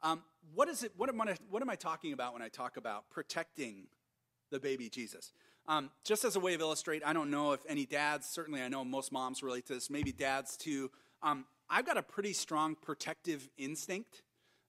Um, 0.02 0.22
what 0.54 0.68
is 0.68 0.82
it? 0.82 0.92
What 0.96 1.08
am, 1.08 1.20
I, 1.20 1.36
what 1.50 1.62
am 1.62 1.70
I 1.70 1.74
talking 1.74 2.12
about 2.12 2.32
when 2.32 2.42
I 2.42 2.48
talk 2.48 2.76
about 2.76 3.10
protecting 3.10 3.88
the 4.50 4.60
baby 4.60 4.88
Jesus? 4.88 5.32
Um, 5.68 5.90
just 6.04 6.24
as 6.24 6.36
a 6.36 6.40
way 6.40 6.54
of 6.54 6.60
illustrate, 6.60 7.02
I 7.04 7.12
don't 7.12 7.30
know 7.30 7.52
if 7.52 7.60
any 7.68 7.86
dads. 7.86 8.26
Certainly, 8.28 8.62
I 8.62 8.68
know 8.68 8.84
most 8.84 9.10
moms 9.10 9.42
relate 9.42 9.66
to 9.66 9.74
this. 9.74 9.90
Maybe 9.90 10.12
dads 10.12 10.56
too. 10.56 10.90
Um, 11.22 11.44
I've 11.68 11.86
got 11.86 11.96
a 11.96 12.02
pretty 12.02 12.32
strong 12.32 12.76
protective 12.76 13.48
instinct 13.58 14.22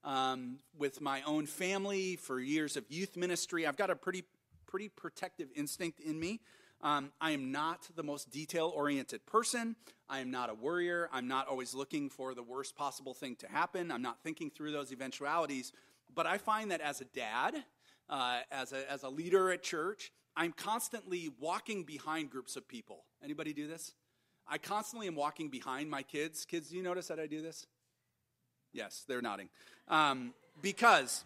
um, 0.03 0.59
with 0.77 0.99
my 1.01 1.21
own 1.23 1.45
family 1.45 2.15
for 2.15 2.39
years 2.39 2.75
of 2.75 2.85
youth 2.89 3.15
ministry. 3.15 3.67
I've 3.67 3.77
got 3.77 3.89
a 3.89 3.95
pretty 3.95 4.23
pretty 4.67 4.89
protective 4.89 5.47
instinct 5.55 5.99
in 5.99 6.19
me. 6.19 6.41
Um, 6.81 7.11
I 7.19 7.31
am 7.31 7.51
not 7.51 7.87
the 7.95 8.03
most 8.03 8.31
detail 8.31 8.71
oriented 8.75 9.25
person. 9.25 9.75
I 10.09 10.19
am 10.19 10.29
not 10.29 10.49
a 10.49 10.53
worrier. 10.53 11.09
I'm 11.11 11.27
not 11.27 11.47
always 11.47 11.73
looking 11.73 12.09
for 12.09 12.35
the 12.35 12.43
worst 12.43 12.75
possible 12.75 13.13
thing 13.13 13.35
to 13.37 13.47
happen. 13.47 13.91
I'm 13.91 14.01
not 14.01 14.21
thinking 14.23 14.51
through 14.51 14.71
those 14.73 14.91
eventualities. 14.91 15.71
But 16.13 16.27
I 16.27 16.37
find 16.37 16.71
that 16.71 16.81
as 16.81 17.01
a 17.01 17.05
dad, 17.05 17.63
uh, 18.09 18.39
as, 18.51 18.73
a, 18.73 18.91
as 18.91 19.03
a 19.03 19.09
leader 19.09 19.51
at 19.51 19.63
church, 19.63 20.11
I'm 20.35 20.51
constantly 20.51 21.31
walking 21.39 21.83
behind 21.83 22.29
groups 22.29 22.55
of 22.55 22.67
people. 22.67 23.05
Anybody 23.23 23.53
do 23.53 23.67
this? 23.67 23.93
I 24.49 24.57
constantly 24.57 25.07
am 25.07 25.15
walking 25.15 25.49
behind 25.49 25.89
my 25.89 26.03
kids. 26.03 26.45
Kids, 26.45 26.69
do 26.69 26.77
you 26.77 26.83
notice 26.83 27.07
that 27.07 27.19
I 27.19 27.27
do 27.27 27.41
this? 27.41 27.65
Yes, 28.73 29.03
they're 29.07 29.21
nodding. 29.21 29.49
Um, 29.87 30.33
because 30.61 31.23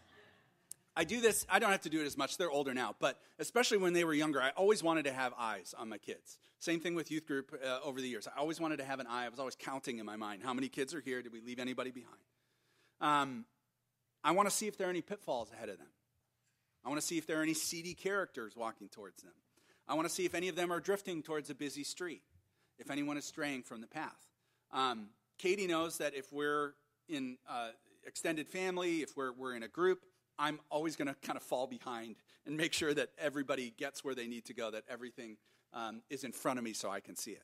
I 0.95 1.03
do 1.03 1.21
this, 1.21 1.45
I 1.49 1.59
don't 1.59 1.71
have 1.71 1.81
to 1.81 1.89
do 1.89 2.01
it 2.01 2.05
as 2.05 2.17
much. 2.17 2.37
They're 2.37 2.51
older 2.51 2.73
now, 2.73 2.95
but 2.99 3.19
especially 3.39 3.77
when 3.77 3.93
they 3.93 4.03
were 4.03 4.13
younger, 4.13 4.41
I 4.41 4.49
always 4.51 4.83
wanted 4.83 5.05
to 5.05 5.13
have 5.13 5.33
eyes 5.37 5.73
on 5.77 5.89
my 5.89 5.97
kids. 5.97 6.37
Same 6.59 6.79
thing 6.79 6.95
with 6.95 7.09
youth 7.09 7.25
group 7.25 7.57
uh, 7.65 7.79
over 7.83 8.01
the 8.01 8.07
years. 8.07 8.27
I 8.27 8.39
always 8.39 8.59
wanted 8.59 8.77
to 8.77 8.85
have 8.85 8.99
an 8.99 9.07
eye. 9.07 9.25
I 9.25 9.29
was 9.29 9.39
always 9.39 9.55
counting 9.55 9.99
in 9.99 10.05
my 10.05 10.15
mind 10.15 10.43
how 10.43 10.53
many 10.53 10.69
kids 10.69 10.93
are 10.93 11.01
here? 11.01 11.21
Did 11.21 11.31
we 11.31 11.41
leave 11.41 11.59
anybody 11.59 11.91
behind? 11.91 12.17
Um, 12.99 13.45
I 14.23 14.31
want 14.31 14.49
to 14.49 14.55
see 14.55 14.67
if 14.67 14.77
there 14.77 14.87
are 14.87 14.91
any 14.91 15.01
pitfalls 15.01 15.49
ahead 15.51 15.69
of 15.69 15.77
them. 15.77 15.87
I 16.85 16.89
want 16.89 16.99
to 16.99 17.05
see 17.05 17.17
if 17.17 17.25
there 17.25 17.39
are 17.39 17.43
any 17.43 17.53
seedy 17.53 17.93
characters 17.93 18.55
walking 18.55 18.89
towards 18.89 19.23
them. 19.23 19.33
I 19.87 19.95
want 19.95 20.07
to 20.07 20.13
see 20.13 20.25
if 20.25 20.35
any 20.35 20.49
of 20.49 20.55
them 20.55 20.71
are 20.71 20.79
drifting 20.79 21.23
towards 21.23 21.49
a 21.49 21.55
busy 21.55 21.83
street, 21.83 22.21
if 22.81 22.91
anyone 22.91 23.15
is 23.15 23.23
straying 23.23 23.63
from 23.63 23.79
the 23.79 23.87
path. 23.87 24.27
Um, 24.71 25.09
Katie 25.37 25.67
knows 25.67 25.99
that 25.99 26.15
if 26.15 26.33
we're 26.33 26.73
in 27.07 27.37
uh, 27.49 27.69
extended 28.05 28.47
family, 28.47 28.97
if 28.97 29.15
we're, 29.15 29.31
we're 29.31 29.55
in 29.55 29.63
a 29.63 29.67
group, 29.67 29.99
I'm 30.37 30.59
always 30.69 30.95
going 30.95 31.07
to 31.07 31.15
kind 31.21 31.37
of 31.37 31.43
fall 31.43 31.67
behind 31.67 32.15
and 32.45 32.57
make 32.57 32.73
sure 32.73 32.93
that 32.93 33.09
everybody 33.17 33.73
gets 33.77 34.03
where 34.03 34.15
they 34.15 34.27
need 34.27 34.45
to 34.45 34.53
go, 34.53 34.71
that 34.71 34.83
everything 34.89 35.37
um, 35.73 36.01
is 36.09 36.23
in 36.23 36.31
front 36.31 36.57
of 36.57 36.65
me 36.65 36.73
so 36.73 36.89
I 36.89 36.99
can 36.99 37.15
see 37.15 37.31
it. 37.31 37.43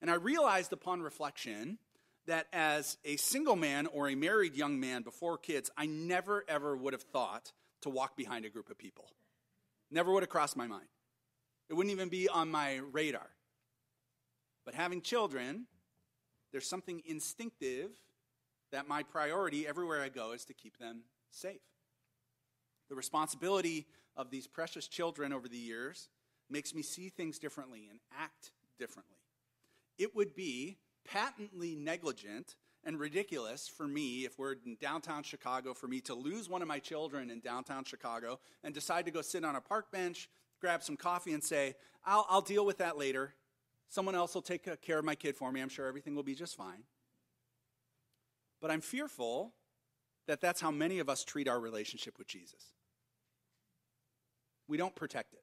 And 0.00 0.10
I 0.10 0.14
realized 0.14 0.72
upon 0.72 1.02
reflection 1.02 1.78
that 2.26 2.46
as 2.52 2.98
a 3.04 3.16
single 3.16 3.56
man 3.56 3.86
or 3.86 4.08
a 4.08 4.14
married 4.14 4.54
young 4.54 4.78
man 4.78 5.02
before 5.02 5.38
kids, 5.38 5.70
I 5.76 5.86
never 5.86 6.44
ever 6.46 6.76
would 6.76 6.92
have 6.92 7.02
thought 7.02 7.52
to 7.82 7.88
walk 7.88 8.16
behind 8.16 8.44
a 8.44 8.50
group 8.50 8.70
of 8.70 8.78
people. 8.78 9.10
Never 9.90 10.12
would 10.12 10.22
have 10.22 10.30
crossed 10.30 10.56
my 10.56 10.66
mind. 10.66 10.86
It 11.68 11.74
wouldn't 11.74 11.92
even 11.92 12.08
be 12.08 12.28
on 12.28 12.50
my 12.50 12.80
radar. 12.92 13.28
But 14.68 14.74
having 14.74 15.00
children, 15.00 15.64
there's 16.52 16.68
something 16.68 17.00
instinctive 17.06 17.88
that 18.70 18.86
my 18.86 19.02
priority 19.02 19.66
everywhere 19.66 20.02
I 20.02 20.10
go 20.10 20.32
is 20.32 20.44
to 20.44 20.52
keep 20.52 20.76
them 20.76 21.04
safe. 21.30 21.62
The 22.90 22.94
responsibility 22.94 23.86
of 24.14 24.30
these 24.30 24.46
precious 24.46 24.86
children 24.86 25.32
over 25.32 25.48
the 25.48 25.56
years 25.56 26.10
makes 26.50 26.74
me 26.74 26.82
see 26.82 27.08
things 27.08 27.38
differently 27.38 27.86
and 27.88 27.98
act 28.20 28.52
differently. 28.78 29.16
It 29.96 30.14
would 30.14 30.34
be 30.34 30.76
patently 31.02 31.74
negligent 31.74 32.56
and 32.84 33.00
ridiculous 33.00 33.68
for 33.68 33.88
me 33.88 34.26
if 34.26 34.38
we're 34.38 34.56
in 34.66 34.76
downtown 34.78 35.22
Chicago 35.22 35.72
for 35.72 35.88
me 35.88 36.02
to 36.02 36.14
lose 36.14 36.50
one 36.50 36.60
of 36.60 36.68
my 36.68 36.78
children 36.78 37.30
in 37.30 37.40
downtown 37.40 37.84
Chicago 37.84 38.38
and 38.62 38.74
decide 38.74 39.06
to 39.06 39.10
go 39.10 39.22
sit 39.22 39.46
on 39.46 39.56
a 39.56 39.62
park 39.62 39.90
bench, 39.90 40.28
grab 40.60 40.82
some 40.82 40.98
coffee, 40.98 41.32
and 41.32 41.42
say, 41.42 41.74
I'll, 42.04 42.26
I'll 42.28 42.42
deal 42.42 42.66
with 42.66 42.76
that 42.78 42.98
later. 42.98 43.32
Someone 43.88 44.14
else 44.14 44.34
will 44.34 44.42
take 44.42 44.80
care 44.82 44.98
of 44.98 45.04
my 45.04 45.14
kid 45.14 45.36
for 45.36 45.50
me. 45.50 45.60
I'm 45.60 45.68
sure 45.68 45.86
everything 45.86 46.14
will 46.14 46.22
be 46.22 46.34
just 46.34 46.56
fine. 46.56 46.84
But 48.60 48.70
I'm 48.70 48.80
fearful 48.80 49.54
that 50.26 50.40
that's 50.40 50.60
how 50.60 50.70
many 50.70 50.98
of 50.98 51.08
us 51.08 51.24
treat 51.24 51.48
our 51.48 51.58
relationship 51.58 52.18
with 52.18 52.26
Jesus 52.26 52.72
we 54.68 54.76
don't 54.76 54.94
protect 54.94 55.32
it. 55.32 55.42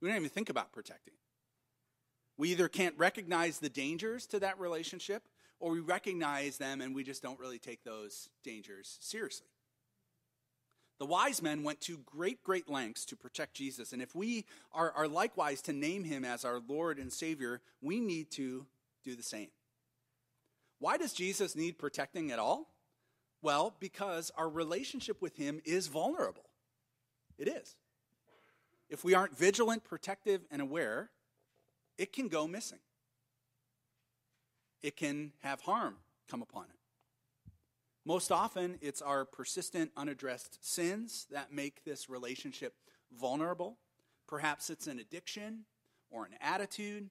We 0.00 0.08
don't 0.08 0.18
even 0.18 0.28
think 0.28 0.50
about 0.50 0.72
protecting 0.72 1.14
it. 1.14 1.20
We 2.36 2.50
either 2.50 2.68
can't 2.68 2.94
recognize 2.96 3.58
the 3.58 3.70
dangers 3.70 4.26
to 4.28 4.38
that 4.40 4.60
relationship, 4.60 5.24
or 5.58 5.72
we 5.72 5.80
recognize 5.80 6.58
them 6.58 6.80
and 6.80 6.94
we 6.94 7.02
just 7.02 7.22
don't 7.22 7.40
really 7.40 7.58
take 7.58 7.82
those 7.82 8.28
dangers 8.44 8.98
seriously. 9.00 9.48
The 10.98 11.06
wise 11.06 11.40
men 11.40 11.62
went 11.62 11.80
to 11.82 11.98
great, 11.98 12.42
great 12.42 12.68
lengths 12.68 13.04
to 13.06 13.16
protect 13.16 13.54
Jesus. 13.54 13.92
And 13.92 14.02
if 14.02 14.14
we 14.14 14.46
are, 14.72 14.90
are 14.92 15.06
likewise 15.06 15.62
to 15.62 15.72
name 15.72 16.04
him 16.04 16.24
as 16.24 16.44
our 16.44 16.60
Lord 16.66 16.98
and 16.98 17.12
Savior, 17.12 17.60
we 17.80 18.00
need 18.00 18.30
to 18.32 18.66
do 19.04 19.14
the 19.14 19.22
same. 19.22 19.48
Why 20.80 20.96
does 20.96 21.12
Jesus 21.12 21.54
need 21.54 21.78
protecting 21.78 22.32
at 22.32 22.38
all? 22.38 22.68
Well, 23.42 23.76
because 23.78 24.32
our 24.36 24.48
relationship 24.48 25.22
with 25.22 25.36
him 25.36 25.60
is 25.64 25.86
vulnerable. 25.86 26.50
It 27.38 27.46
is 27.46 27.76
if 28.88 29.04
we 29.04 29.14
aren't 29.14 29.36
vigilant, 29.36 29.84
protective, 29.84 30.42
and 30.50 30.62
aware, 30.62 31.10
it 31.98 32.12
can 32.12 32.28
go 32.28 32.46
missing. 32.46 32.78
It 34.82 34.96
can 34.96 35.32
have 35.42 35.60
harm 35.60 35.96
come 36.28 36.42
upon 36.42 36.64
it. 36.64 36.77
Most 38.08 38.32
often, 38.32 38.78
it's 38.80 39.02
our 39.02 39.26
persistent, 39.26 39.90
unaddressed 39.94 40.66
sins 40.66 41.26
that 41.30 41.52
make 41.52 41.84
this 41.84 42.08
relationship 42.08 42.72
vulnerable. 43.12 43.76
Perhaps 44.26 44.70
it's 44.70 44.86
an 44.86 44.98
addiction 44.98 45.66
or 46.10 46.24
an 46.24 46.32
attitude. 46.40 47.10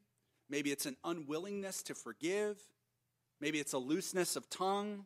Maybe 0.49 0.71
it's 0.71 0.87
an 0.87 0.97
unwillingness 1.03 1.83
to 1.83 1.93
forgive. 1.93 2.57
Maybe 3.39 3.59
it's 3.59 3.73
a 3.73 3.77
looseness 3.77 4.35
of 4.35 4.49
tongue, 4.49 5.05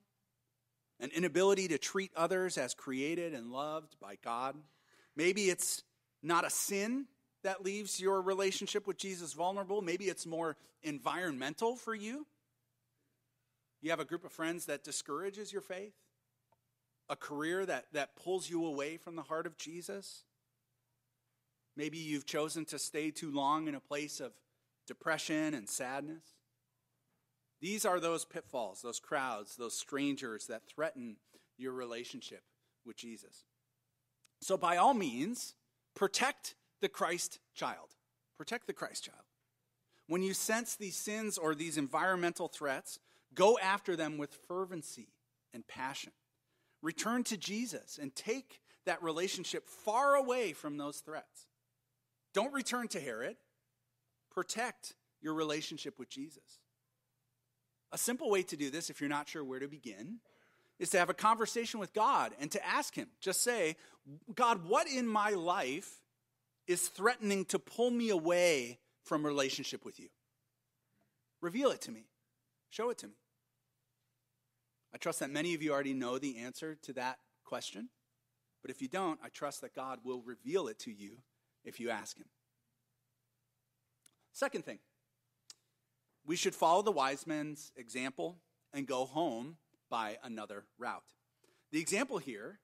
an 1.01 1.09
inability 1.13 1.67
to 1.67 1.77
treat 1.77 2.11
others 2.15 2.57
as 2.57 2.73
created 2.73 3.33
and 3.33 3.51
loved 3.51 3.97
by 3.99 4.15
God. 4.23 4.55
Maybe 5.17 5.49
it's 5.49 5.83
not 6.23 6.45
a 6.45 6.49
sin 6.49 7.05
that 7.43 7.65
leaves 7.65 7.99
your 7.99 8.21
relationship 8.21 8.87
with 8.87 8.95
Jesus 8.95 9.33
vulnerable. 9.33 9.81
Maybe 9.81 10.05
it's 10.05 10.25
more 10.25 10.55
environmental 10.83 11.75
for 11.75 11.93
you. 11.93 12.27
You 13.81 13.89
have 13.89 13.99
a 13.99 14.05
group 14.05 14.23
of 14.23 14.31
friends 14.31 14.65
that 14.65 14.83
discourages 14.83 15.51
your 15.51 15.61
faith, 15.61 15.93
a 17.09 17.15
career 17.15 17.65
that, 17.65 17.85
that 17.93 18.15
pulls 18.15 18.49
you 18.49 18.65
away 18.65 18.97
from 18.97 19.15
the 19.15 19.23
heart 19.23 19.45
of 19.45 19.57
Jesus. 19.57 20.23
Maybe 21.75 21.97
you've 21.97 22.25
chosen 22.25 22.65
to 22.65 22.79
stay 22.79 23.11
too 23.11 23.31
long 23.31 23.67
in 23.67 23.75
a 23.75 23.79
place 23.79 24.19
of 24.19 24.33
depression 24.87 25.53
and 25.53 25.67
sadness. 25.67 26.23
These 27.59 27.85
are 27.85 27.99
those 27.99 28.25
pitfalls, 28.25 28.81
those 28.81 28.99
crowds, 28.99 29.55
those 29.55 29.77
strangers 29.77 30.47
that 30.47 30.67
threaten 30.67 31.17
your 31.57 31.73
relationship 31.73 32.43
with 32.85 32.97
Jesus. 32.97 33.45
So, 34.41 34.57
by 34.57 34.77
all 34.77 34.95
means, 34.95 35.53
Protect 35.95 36.55
the 36.81 36.89
Christ 36.89 37.39
child. 37.53 37.89
Protect 38.37 38.67
the 38.67 38.73
Christ 38.73 39.05
child. 39.05 39.23
When 40.07 40.23
you 40.23 40.33
sense 40.33 40.75
these 40.75 40.95
sins 40.95 41.37
or 41.37 41.53
these 41.53 41.77
environmental 41.77 42.47
threats, 42.47 42.99
go 43.33 43.57
after 43.59 43.95
them 43.95 44.17
with 44.17 44.37
fervency 44.47 45.09
and 45.53 45.67
passion. 45.67 46.11
Return 46.81 47.23
to 47.25 47.37
Jesus 47.37 47.99
and 48.01 48.15
take 48.15 48.61
that 48.85 49.03
relationship 49.03 49.67
far 49.67 50.15
away 50.15 50.53
from 50.53 50.77
those 50.77 50.97
threats. 50.97 51.47
Don't 52.33 52.53
return 52.53 52.87
to 52.89 52.99
Herod. 52.99 53.35
Protect 54.31 54.95
your 55.21 55.33
relationship 55.33 55.99
with 55.99 56.09
Jesus. 56.09 56.59
A 57.91 57.97
simple 57.97 58.29
way 58.29 58.41
to 58.43 58.55
do 58.55 58.69
this, 58.69 58.89
if 58.89 59.01
you're 59.01 59.09
not 59.09 59.27
sure 59.27 59.43
where 59.43 59.59
to 59.59 59.67
begin, 59.67 60.19
is 60.79 60.89
to 60.91 60.97
have 60.97 61.09
a 61.09 61.13
conversation 61.13 61.79
with 61.79 61.93
God 61.93 62.33
and 62.39 62.49
to 62.51 62.65
ask 62.65 62.95
Him. 62.95 63.07
Just 63.19 63.43
say, 63.43 63.75
God, 64.33 64.67
what 64.67 64.87
in 64.87 65.07
my 65.07 65.31
life 65.31 66.01
is 66.67 66.87
threatening 66.87 67.45
to 67.45 67.59
pull 67.59 67.91
me 67.91 68.09
away 68.09 68.79
from 69.03 69.25
relationship 69.25 69.85
with 69.85 69.99
you? 69.99 70.07
Reveal 71.41 71.71
it 71.71 71.81
to 71.81 71.91
me, 71.91 72.05
show 72.69 72.89
it 72.89 72.97
to 72.99 73.07
me. 73.07 73.13
I 74.93 74.97
trust 74.97 75.19
that 75.19 75.29
many 75.29 75.53
of 75.53 75.61
you 75.61 75.71
already 75.71 75.93
know 75.93 76.17
the 76.17 76.37
answer 76.37 76.75
to 76.83 76.93
that 76.93 77.19
question. 77.45 77.89
But 78.61 78.71
if 78.71 78.81
you 78.81 78.87
don't, 78.87 79.19
I 79.23 79.29
trust 79.29 79.61
that 79.61 79.75
God 79.75 79.99
will 80.03 80.21
reveal 80.21 80.67
it 80.67 80.79
to 80.79 80.91
you 80.91 81.19
if 81.63 81.79
you 81.79 81.89
ask 81.89 82.17
him. 82.17 82.27
Second 84.33 84.65
thing, 84.65 84.79
we 86.25 86.35
should 86.35 86.55
follow 86.55 86.81
the 86.81 86.91
wise 86.91 87.25
men's 87.25 87.71
example 87.75 88.37
and 88.73 88.87
go 88.87 89.05
home 89.05 89.57
by 89.89 90.17
another 90.23 90.65
route. 90.77 91.03
The 91.71 91.79
example 91.79 92.17
here 92.17 92.59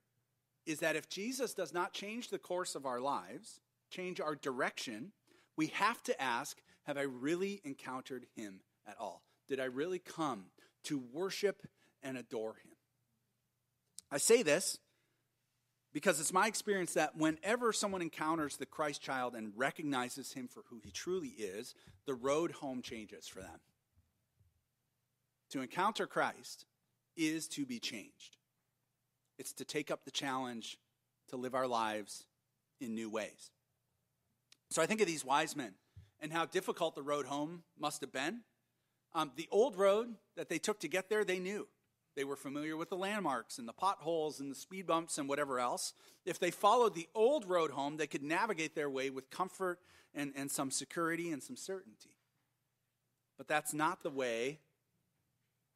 is 0.65 0.79
that 0.79 0.95
if 0.95 1.09
Jesus 1.09 1.53
does 1.53 1.73
not 1.73 1.93
change 1.93 2.29
the 2.29 2.37
course 2.37 2.75
of 2.75 2.85
our 2.85 2.99
lives, 2.99 3.61
change 3.89 4.19
our 4.19 4.35
direction, 4.35 5.11
we 5.55 5.67
have 5.67 6.03
to 6.03 6.21
ask 6.21 6.61
Have 6.83 6.97
I 6.97 7.01
really 7.01 7.61
encountered 7.63 8.27
him 8.35 8.61
at 8.87 8.97
all? 8.99 9.23
Did 9.47 9.59
I 9.59 9.65
really 9.65 9.99
come 9.99 10.45
to 10.83 11.01
worship 11.11 11.67
and 12.07 12.17
adore 12.17 12.53
him? 12.53 12.71
I 14.09 14.17
say 14.17 14.41
this 14.41 14.77
because 15.93 16.19
it's 16.19 16.33
my 16.33 16.47
experience 16.47 16.93
that 16.93 17.17
whenever 17.17 17.73
someone 17.73 18.01
encounters 18.01 18.57
the 18.57 18.65
Christ 18.65 19.01
child 19.01 19.35
and 19.35 19.51
recognizes 19.55 20.33
him 20.33 20.47
for 20.47 20.63
who 20.69 20.79
he 20.83 20.91
truly 20.91 21.29
is, 21.29 21.75
the 22.05 22.13
road 22.13 22.51
home 22.51 22.81
changes 22.81 23.27
for 23.27 23.41
them. 23.41 23.59
To 25.51 25.61
encounter 25.61 26.07
Christ 26.07 26.65
is 27.15 27.47
to 27.49 27.65
be 27.65 27.79
changed, 27.79 28.37
it's 29.37 29.53
to 29.53 29.65
take 29.65 29.91
up 29.91 30.05
the 30.05 30.11
challenge 30.11 30.77
to 31.29 31.35
live 31.35 31.55
our 31.55 31.67
lives 31.67 32.25
in 32.79 32.95
new 32.95 33.09
ways. 33.09 33.51
So 34.69 34.81
I 34.81 34.85
think 34.85 35.01
of 35.01 35.07
these 35.07 35.25
wise 35.25 35.55
men 35.55 35.73
and 36.19 36.31
how 36.31 36.45
difficult 36.45 36.95
the 36.95 37.03
road 37.03 37.25
home 37.25 37.63
must 37.79 38.01
have 38.01 38.11
been. 38.11 38.41
Um, 39.13 39.31
the 39.35 39.47
old 39.51 39.77
road 39.77 40.15
that 40.35 40.49
they 40.49 40.59
took 40.59 40.79
to 40.81 40.87
get 40.87 41.09
there, 41.09 41.23
they 41.23 41.39
knew. 41.39 41.67
They 42.17 42.23
were 42.23 42.35
familiar 42.35 42.75
with 42.75 42.89
the 42.89 42.97
landmarks 42.97 43.59
and 43.59 43.67
the 43.67 43.73
potholes 43.73 44.39
and 44.39 44.49
the 44.49 44.55
speed 44.55 44.87
bumps 44.87 45.19
and 45.19 45.29
whatever 45.29 45.59
else. 45.59 45.93
If 46.25 46.39
they 46.39 46.49
followed 46.49 46.95
the 46.95 47.07
old 47.13 47.47
road 47.47 47.69
home, 47.69 47.97
they 47.97 48.07
could 48.07 48.23
navigate 48.23 48.73
their 48.73 48.89
way 48.89 49.11
with 49.11 49.29
comfort 49.29 49.77
and, 50.15 50.33
and 50.35 50.49
some 50.49 50.71
security 50.71 51.31
and 51.31 51.43
some 51.43 51.55
certainty. 51.55 52.17
But 53.37 53.47
that's 53.47 53.71
not 53.71 54.01
the 54.01 54.09
way 54.09 54.61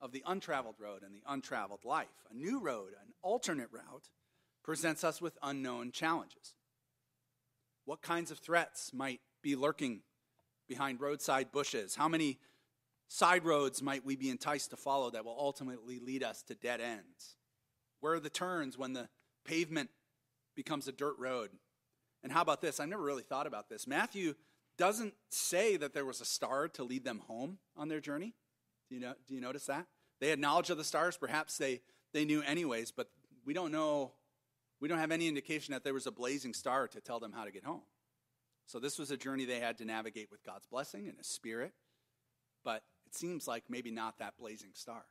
of 0.01 0.13
the 0.13 0.23
untraveled 0.25 0.77
road 0.79 1.03
and 1.03 1.13
the 1.13 1.21
untraveled 1.27 1.85
life. 1.85 2.07
A 2.31 2.35
new 2.35 2.59
road, 2.59 2.93
an 2.99 3.13
alternate 3.21 3.69
route, 3.71 4.09
presents 4.63 5.03
us 5.03 5.21
with 5.21 5.37
unknown 5.43 5.91
challenges. 5.91 6.55
What 7.85 8.01
kinds 8.01 8.31
of 8.31 8.39
threats 8.39 8.91
might 8.95 9.21
be 9.43 9.55
lurking 9.55 10.01
behind 10.67 11.01
roadside 11.01 11.51
bushes? 11.51 11.93
How 11.93 12.07
many 12.07 12.39
side 13.11 13.43
roads 13.43 13.81
might 13.81 14.05
we 14.05 14.15
be 14.15 14.29
enticed 14.29 14.69
to 14.69 14.77
follow 14.77 15.09
that 15.11 15.25
will 15.25 15.35
ultimately 15.37 15.99
lead 15.99 16.23
us 16.23 16.43
to 16.43 16.55
dead 16.55 16.79
ends? 16.79 17.35
Where 17.99 18.13
are 18.13 18.19
the 18.21 18.29
turns 18.29 18.77
when 18.77 18.93
the 18.93 19.09
pavement 19.45 19.89
becomes 20.55 20.87
a 20.87 20.93
dirt 20.93 21.15
road? 21.19 21.49
And 22.23 22.31
how 22.31 22.41
about 22.41 22.61
this? 22.61 22.79
I 22.79 22.85
never 22.85 23.03
really 23.03 23.23
thought 23.23 23.47
about 23.47 23.67
this. 23.67 23.85
Matthew 23.85 24.35
doesn't 24.77 25.13
say 25.29 25.75
that 25.75 25.93
there 25.93 26.05
was 26.05 26.21
a 26.21 26.25
star 26.25 26.69
to 26.69 26.85
lead 26.85 27.03
them 27.03 27.19
home 27.27 27.57
on 27.75 27.89
their 27.89 27.99
journey. 27.99 28.33
Do 28.87 28.95
you, 28.95 29.01
know, 29.01 29.13
do 29.27 29.35
you 29.35 29.41
notice 29.41 29.65
that? 29.65 29.87
They 30.21 30.29
had 30.29 30.39
knowledge 30.39 30.69
of 30.69 30.77
the 30.77 30.83
stars. 30.85 31.17
Perhaps 31.17 31.57
they, 31.57 31.81
they 32.13 32.23
knew 32.23 32.41
anyways, 32.43 32.91
but 32.91 33.09
we 33.45 33.53
don't 33.53 33.71
know 33.71 34.13
we 34.79 34.87
don't 34.87 34.97
have 34.97 35.11
any 35.11 35.27
indication 35.27 35.73
that 35.73 35.83
there 35.83 35.93
was 35.93 36.07
a 36.07 36.11
blazing 36.11 36.55
star 36.55 36.87
to 36.87 36.99
tell 36.99 37.19
them 37.19 37.33
how 37.33 37.43
to 37.43 37.51
get 37.51 37.63
home. 37.63 37.83
So 38.65 38.79
this 38.79 38.97
was 38.97 39.11
a 39.11 39.17
journey 39.17 39.45
they 39.45 39.59
had 39.59 39.77
to 39.77 39.85
navigate 39.85 40.31
with 40.31 40.43
God's 40.43 40.65
blessing 40.65 41.07
and 41.07 41.15
His 41.19 41.27
Spirit, 41.27 41.71
but 42.63 42.81
it 43.11 43.17
seems 43.17 43.45
like 43.45 43.63
maybe 43.67 43.91
not 43.91 44.19
that 44.19 44.37
blazing 44.39 44.69
star. 44.73 45.03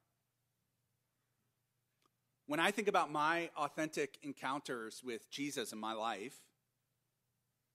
When 2.46 2.58
I 2.58 2.70
think 2.70 2.88
about 2.88 3.12
my 3.12 3.50
authentic 3.56 4.18
encounters 4.22 5.02
with 5.04 5.30
Jesus 5.30 5.72
in 5.72 5.78
my 5.78 5.92
life, 5.92 6.36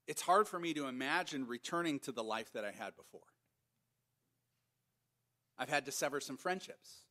it's 0.08 0.24
hard 0.24 0.48
for 0.48 0.60
me 0.60 0.74
to 0.74 0.88
imagine 0.88 1.48
returning 1.48 2.00
to 2.00 2.12
the 2.12 2.24
life 2.24 2.51
that 2.53 2.65
I 2.65 2.72
had 2.72 2.96
before. 2.96 3.22
I've 5.60 5.69
had 5.69 5.86
to 5.86 5.91
sever 5.91 6.19
some 6.19 6.38
friendships. 6.38 7.04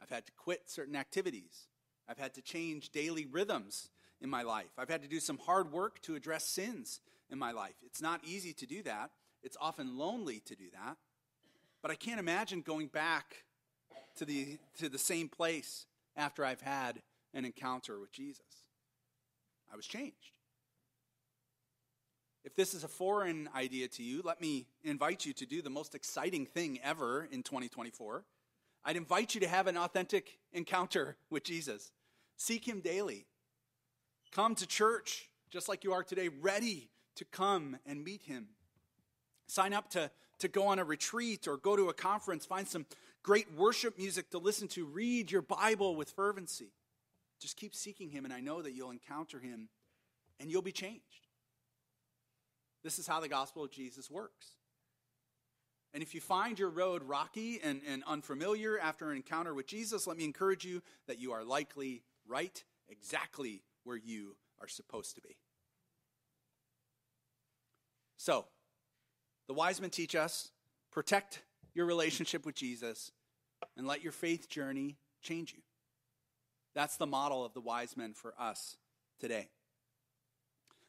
I've 0.00 0.10
had 0.10 0.24
to 0.26 0.32
quit 0.32 0.70
certain 0.70 0.96
activities. 0.96 1.66
I've 2.08 2.18
had 2.18 2.34
to 2.34 2.42
change 2.42 2.90
daily 2.90 3.26
rhythms 3.26 3.90
in 4.20 4.30
my 4.30 4.42
life. 4.42 4.70
I've 4.78 4.88
had 4.88 5.02
to 5.02 5.08
do 5.08 5.20
some 5.20 5.38
hard 5.38 5.72
work 5.72 6.00
to 6.02 6.14
address 6.14 6.44
sins 6.44 7.00
in 7.28 7.38
my 7.38 7.50
life. 7.50 7.74
It's 7.84 8.00
not 8.00 8.20
easy 8.24 8.52
to 8.54 8.66
do 8.66 8.84
that, 8.84 9.10
it's 9.42 9.56
often 9.60 9.98
lonely 9.98 10.40
to 10.46 10.54
do 10.54 10.70
that. 10.72 10.96
But 11.82 11.90
I 11.90 11.94
can't 11.94 12.20
imagine 12.20 12.62
going 12.62 12.88
back 12.88 13.44
to 14.16 14.24
the, 14.24 14.58
to 14.78 14.88
the 14.88 14.98
same 14.98 15.28
place 15.28 15.86
after 16.16 16.44
I've 16.44 16.60
had 16.60 17.02
an 17.34 17.44
encounter 17.44 18.00
with 18.00 18.12
Jesus. 18.12 18.44
I 19.72 19.76
was 19.76 19.86
changed. 19.86 20.32
If 22.44 22.54
this 22.54 22.74
is 22.74 22.84
a 22.84 22.88
foreign 22.88 23.48
idea 23.54 23.88
to 23.88 24.02
you, 24.02 24.22
let 24.24 24.40
me 24.40 24.66
invite 24.84 25.26
you 25.26 25.32
to 25.34 25.46
do 25.46 25.62
the 25.62 25.70
most 25.70 25.94
exciting 25.94 26.46
thing 26.46 26.78
ever 26.82 27.28
in 27.30 27.42
2024. 27.42 28.24
I'd 28.84 28.96
invite 28.96 29.34
you 29.34 29.40
to 29.40 29.48
have 29.48 29.66
an 29.66 29.76
authentic 29.76 30.38
encounter 30.52 31.16
with 31.28 31.42
Jesus. 31.42 31.90
Seek 32.36 32.66
Him 32.66 32.80
daily. 32.80 33.26
Come 34.30 34.54
to 34.54 34.66
church 34.66 35.28
just 35.50 35.68
like 35.68 35.84
you 35.84 35.92
are 35.92 36.02
today, 36.02 36.28
ready 36.28 36.90
to 37.14 37.24
come 37.24 37.78
and 37.86 38.04
meet 38.04 38.22
him. 38.22 38.48
Sign 39.46 39.72
up 39.72 39.90
to, 39.90 40.10
to 40.40 40.48
go 40.48 40.66
on 40.66 40.78
a 40.78 40.84
retreat 40.84 41.48
or 41.48 41.56
go 41.56 41.76
to 41.76 41.88
a 41.88 41.94
conference. 41.94 42.44
Find 42.44 42.66
some 42.66 42.86
great 43.22 43.52
worship 43.54 43.98
music 43.98 44.30
to 44.30 44.38
listen 44.38 44.68
to. 44.68 44.84
Read 44.84 45.30
your 45.30 45.42
Bible 45.42 45.96
with 45.96 46.10
fervency. 46.10 46.72
Just 47.40 47.56
keep 47.56 47.74
seeking 47.74 48.10
him, 48.10 48.24
and 48.24 48.32
I 48.32 48.40
know 48.40 48.62
that 48.62 48.72
you'll 48.72 48.90
encounter 48.90 49.38
him 49.38 49.68
and 50.40 50.50
you'll 50.50 50.62
be 50.62 50.72
changed. 50.72 51.28
This 52.82 52.98
is 52.98 53.06
how 53.06 53.20
the 53.20 53.28
gospel 53.28 53.64
of 53.64 53.70
Jesus 53.70 54.10
works. 54.10 54.52
And 55.92 56.02
if 56.02 56.14
you 56.14 56.20
find 56.20 56.58
your 56.58 56.68
road 56.68 57.02
rocky 57.02 57.58
and, 57.62 57.80
and 57.88 58.04
unfamiliar 58.06 58.78
after 58.78 59.10
an 59.10 59.16
encounter 59.16 59.54
with 59.54 59.66
Jesus, 59.66 60.06
let 60.06 60.16
me 60.16 60.24
encourage 60.24 60.64
you 60.64 60.82
that 61.06 61.18
you 61.18 61.32
are 61.32 61.42
likely 61.42 62.02
right 62.28 62.62
exactly 62.88 63.62
where 63.84 63.96
you 63.96 64.36
are 64.60 64.68
supposed 64.68 65.14
to 65.16 65.20
be. 65.20 65.36
So, 68.16 68.46
the 69.46 69.54
wise 69.54 69.80
men 69.80 69.90
teach 69.90 70.14
us 70.14 70.50
protect 70.90 71.42
your 71.74 71.84
relationship 71.84 72.46
with 72.46 72.54
Jesus 72.54 73.12
and 73.76 73.86
let 73.86 74.02
your 74.02 74.12
faith 74.12 74.48
journey 74.48 74.96
change 75.22 75.52
you. 75.52 75.60
That's 76.74 76.96
the 76.96 77.06
model 77.06 77.44
of 77.44 77.52
the 77.52 77.60
wise 77.60 77.96
men 77.96 78.14
for 78.14 78.34
us 78.38 78.76
today. 79.20 79.48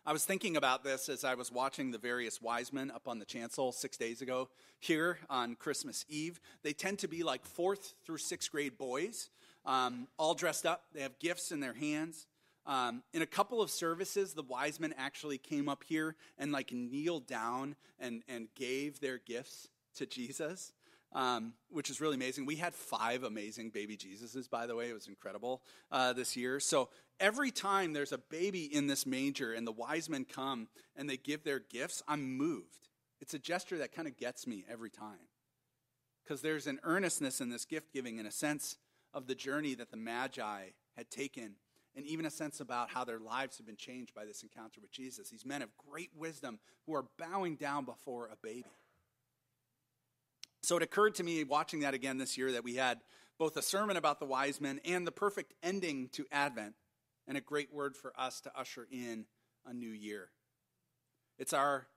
I 0.06 0.14
was 0.14 0.24
thinking 0.24 0.56
about 0.56 0.86
this 0.86 1.10
as 1.10 1.26
I 1.26 1.34
was 1.34 1.52
watching 1.52 1.92
the 1.92 1.98
various 1.98 2.42
wise 2.42 2.72
men 2.72 2.90
up 2.90 3.10
on 3.10 3.20
the 3.20 3.26
chancel 3.26 3.74
six 3.74 3.98
days 3.98 4.22
ago 4.22 4.48
here 4.80 5.18
on 5.30 5.56
Christmas 5.56 6.06
Eve. 6.08 6.40
They 6.64 6.72
tend 6.72 7.00
to 7.00 7.10
be 7.10 7.24
like 7.24 7.46
fourth 7.46 7.96
through 8.06 8.20
sixth 8.20 8.50
grade 8.50 8.78
boys, 8.78 9.30
um, 9.66 10.08
all 10.18 10.34
dressed 10.34 10.66
up. 10.66 10.86
They 10.94 11.02
have 11.02 11.20
gifts 11.20 11.52
in 11.52 11.60
their 11.60 11.74
hands. 11.74 12.26
Um, 12.68 13.02
in 13.14 13.22
a 13.22 13.26
couple 13.26 13.62
of 13.62 13.72
services, 13.72 14.34
the 14.34 14.44
wise 14.44 14.78
men 14.78 14.94
actually 14.98 15.38
came 15.38 15.70
up 15.70 15.86
here 15.88 16.18
and 16.38 16.52
like 16.52 16.74
kneeled 16.74 17.26
down 17.26 17.78
and, 17.98 18.24
and 18.28 18.50
gave 18.56 19.00
their 19.00 19.18
gifts 19.18 19.70
to 19.96 20.06
Jesus, 20.06 20.74
um, 21.14 21.54
which 21.70 21.90
is 21.90 22.02
really 22.02 22.16
amazing. 22.16 22.46
We 22.46 22.58
had 22.58 22.76
five 22.76 23.24
amazing 23.24 23.70
baby 23.70 23.96
Jesuses, 23.96 24.50
by 24.50 24.68
the 24.68 24.76
way. 24.76 24.90
It 24.90 24.94
was 24.94 25.08
incredible 25.08 25.64
uh, 25.94 26.12
this 26.12 26.36
year. 26.36 26.60
So 26.60 26.90
every 27.22 27.52
time 27.52 27.94
there's 27.94 28.12
a 28.12 28.18
baby 28.18 28.66
in 28.66 28.88
this 28.88 29.06
manger 29.06 29.54
and 29.54 29.66
the 29.66 29.72
wise 29.72 30.10
men 30.10 30.26
come 30.26 30.68
and 30.94 31.10
they 31.10 31.18
give 31.18 31.46
their 31.46 31.60
gifts, 31.60 32.04
I'm 32.06 32.38
moved. 32.38 32.90
It's 33.22 33.34
a 33.34 33.40
gesture 33.40 33.78
that 33.78 33.96
kind 33.96 34.10
of 34.10 34.18
gets 34.18 34.46
me 34.46 34.66
every 34.70 34.90
time. 34.90 35.30
Because 36.24 36.42
there's 36.42 36.68
an 36.68 36.82
earnestness 36.84 37.40
in 37.40 37.50
this 37.50 37.64
gift 37.64 37.94
giving, 37.94 38.20
in 38.20 38.26
a 38.26 38.32
sense 38.32 38.76
of 39.14 39.28
the 39.28 39.36
journey 39.36 39.74
that 39.76 39.90
the 39.90 39.98
Magi 39.98 40.72
had 40.98 41.10
taken 41.10 41.56
and 41.98 42.06
even 42.06 42.28
a 42.28 42.30
sense 42.30 42.60
about 42.60 42.92
how 42.92 43.04
their 43.04 43.20
lives 43.20 43.58
have 43.58 43.66
been 43.66 43.76
changed 43.76 44.14
by 44.14 44.24
this 44.24 44.44
encounter 44.44 44.80
with 44.80 44.92
Jesus. 44.92 45.30
These 45.30 45.46
men 45.46 45.64
of 45.64 45.70
great 45.90 46.12
wisdom 46.16 46.60
who 46.86 46.94
are 46.94 47.06
bowing 47.18 47.56
down 47.56 47.86
before 47.86 48.28
a 48.28 48.38
baby. 48.42 48.70
So 50.62 50.78
it 50.78 50.84
occurred 50.84 51.16
to 51.16 51.24
me 51.24 51.44
watching 51.44 51.80
that 51.80 51.96
again 51.96 52.20
this 52.20 52.38
year 52.38 52.52
that 52.52 52.64
we 52.64 52.76
had 52.76 53.00
both 53.40 53.58
a 53.58 53.64
sermon 53.64 53.98
about 53.98 54.20
the 54.20 54.26
wise 54.28 54.62
men 54.62 54.80
and 54.86 55.08
the 55.08 55.12
perfect 55.12 55.54
ending 55.64 56.10
to 56.14 56.26
Advent, 56.32 56.76
and 57.28 57.38
a 57.38 57.42
great 57.42 57.74
word 57.74 57.96
for 57.96 58.14
us 58.18 58.42
to 58.42 58.52
usher 58.58 58.88
in 58.92 59.26
a 59.66 59.74
new 59.74 59.90
year. 59.90 60.30
It's 61.40 61.54
our 61.54 61.88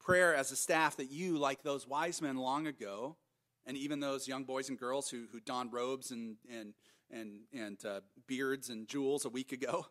prayer 0.00 0.34
as 0.34 0.50
a 0.50 0.56
staff 0.56 0.96
that 0.96 1.10
you, 1.10 1.36
like 1.36 1.62
those 1.62 1.86
wise 1.86 2.22
men 2.22 2.36
long 2.36 2.66
ago, 2.66 3.16
and 3.66 3.76
even 3.76 4.00
those 4.00 4.26
young 4.26 4.44
boys 4.44 4.68
and 4.68 4.78
girls 4.78 5.10
who, 5.10 5.26
who 5.30 5.40
donned 5.40 5.72
robes 5.72 6.10
and, 6.10 6.36
and 6.50 6.74
and, 7.12 7.40
and 7.52 7.84
uh, 7.84 8.00
beards 8.26 8.68
and 8.68 8.88
jewels 8.88 9.24
a 9.24 9.28
week 9.28 9.52
ago, 9.52 9.86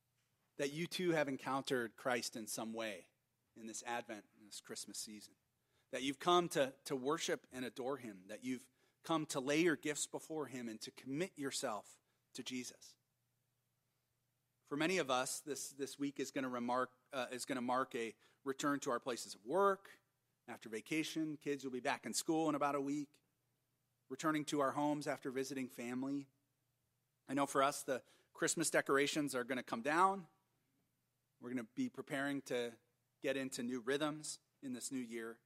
that 0.58 0.72
you 0.72 0.86
too 0.86 1.12
have 1.12 1.28
encountered 1.28 1.96
Christ 1.96 2.36
in 2.36 2.46
some 2.46 2.72
way 2.72 3.06
in 3.58 3.66
this 3.66 3.82
Advent, 3.86 4.24
in 4.38 4.46
this 4.46 4.60
Christmas 4.60 4.98
season. 4.98 5.34
That 5.92 6.02
you've 6.02 6.20
come 6.20 6.48
to, 6.50 6.72
to 6.84 6.96
worship 6.96 7.46
and 7.52 7.64
adore 7.64 7.96
Him, 7.96 8.18
that 8.28 8.44
you've 8.44 8.66
come 9.04 9.26
to 9.26 9.40
lay 9.40 9.60
your 9.60 9.76
gifts 9.76 10.06
before 10.06 10.46
Him 10.46 10.68
and 10.68 10.80
to 10.82 10.90
commit 10.92 11.32
yourself 11.36 11.86
to 12.34 12.42
Jesus. 12.42 12.94
For 14.68 14.76
many 14.76 14.98
of 14.98 15.10
us, 15.10 15.42
this, 15.44 15.70
this 15.70 15.98
week 15.98 16.20
is 16.20 16.30
going 16.30 16.44
to 16.44 16.48
remark 16.48 16.90
uh, 17.12 17.26
is 17.32 17.44
going 17.44 17.56
to 17.56 17.62
mark 17.62 17.92
a 17.96 18.14
return 18.44 18.78
to 18.80 18.90
our 18.90 19.00
places 19.00 19.34
of 19.34 19.40
work 19.44 19.88
after 20.48 20.68
vacation. 20.68 21.38
Kids 21.42 21.64
will 21.64 21.72
be 21.72 21.80
back 21.80 22.06
in 22.06 22.14
school 22.14 22.48
in 22.48 22.54
about 22.54 22.76
a 22.76 22.80
week, 22.80 23.08
returning 24.08 24.44
to 24.44 24.60
our 24.60 24.70
homes 24.70 25.06
after 25.06 25.30
visiting 25.30 25.68
family. 25.68 26.28
I 27.30 27.34
know 27.34 27.46
for 27.46 27.62
us, 27.62 27.84
the 27.84 28.02
Christmas 28.34 28.70
decorations 28.70 29.36
are 29.36 29.44
going 29.44 29.58
to 29.58 29.62
come 29.62 29.82
down. 29.82 30.24
We're 31.40 31.50
going 31.50 31.62
to 31.62 31.70
be 31.76 31.88
preparing 31.88 32.42
to 32.46 32.72
get 33.22 33.36
into 33.36 33.62
new 33.62 33.80
rhythms 33.86 34.40
in 34.64 34.72
this 34.72 34.90
new 34.90 34.98
year. 34.98 35.36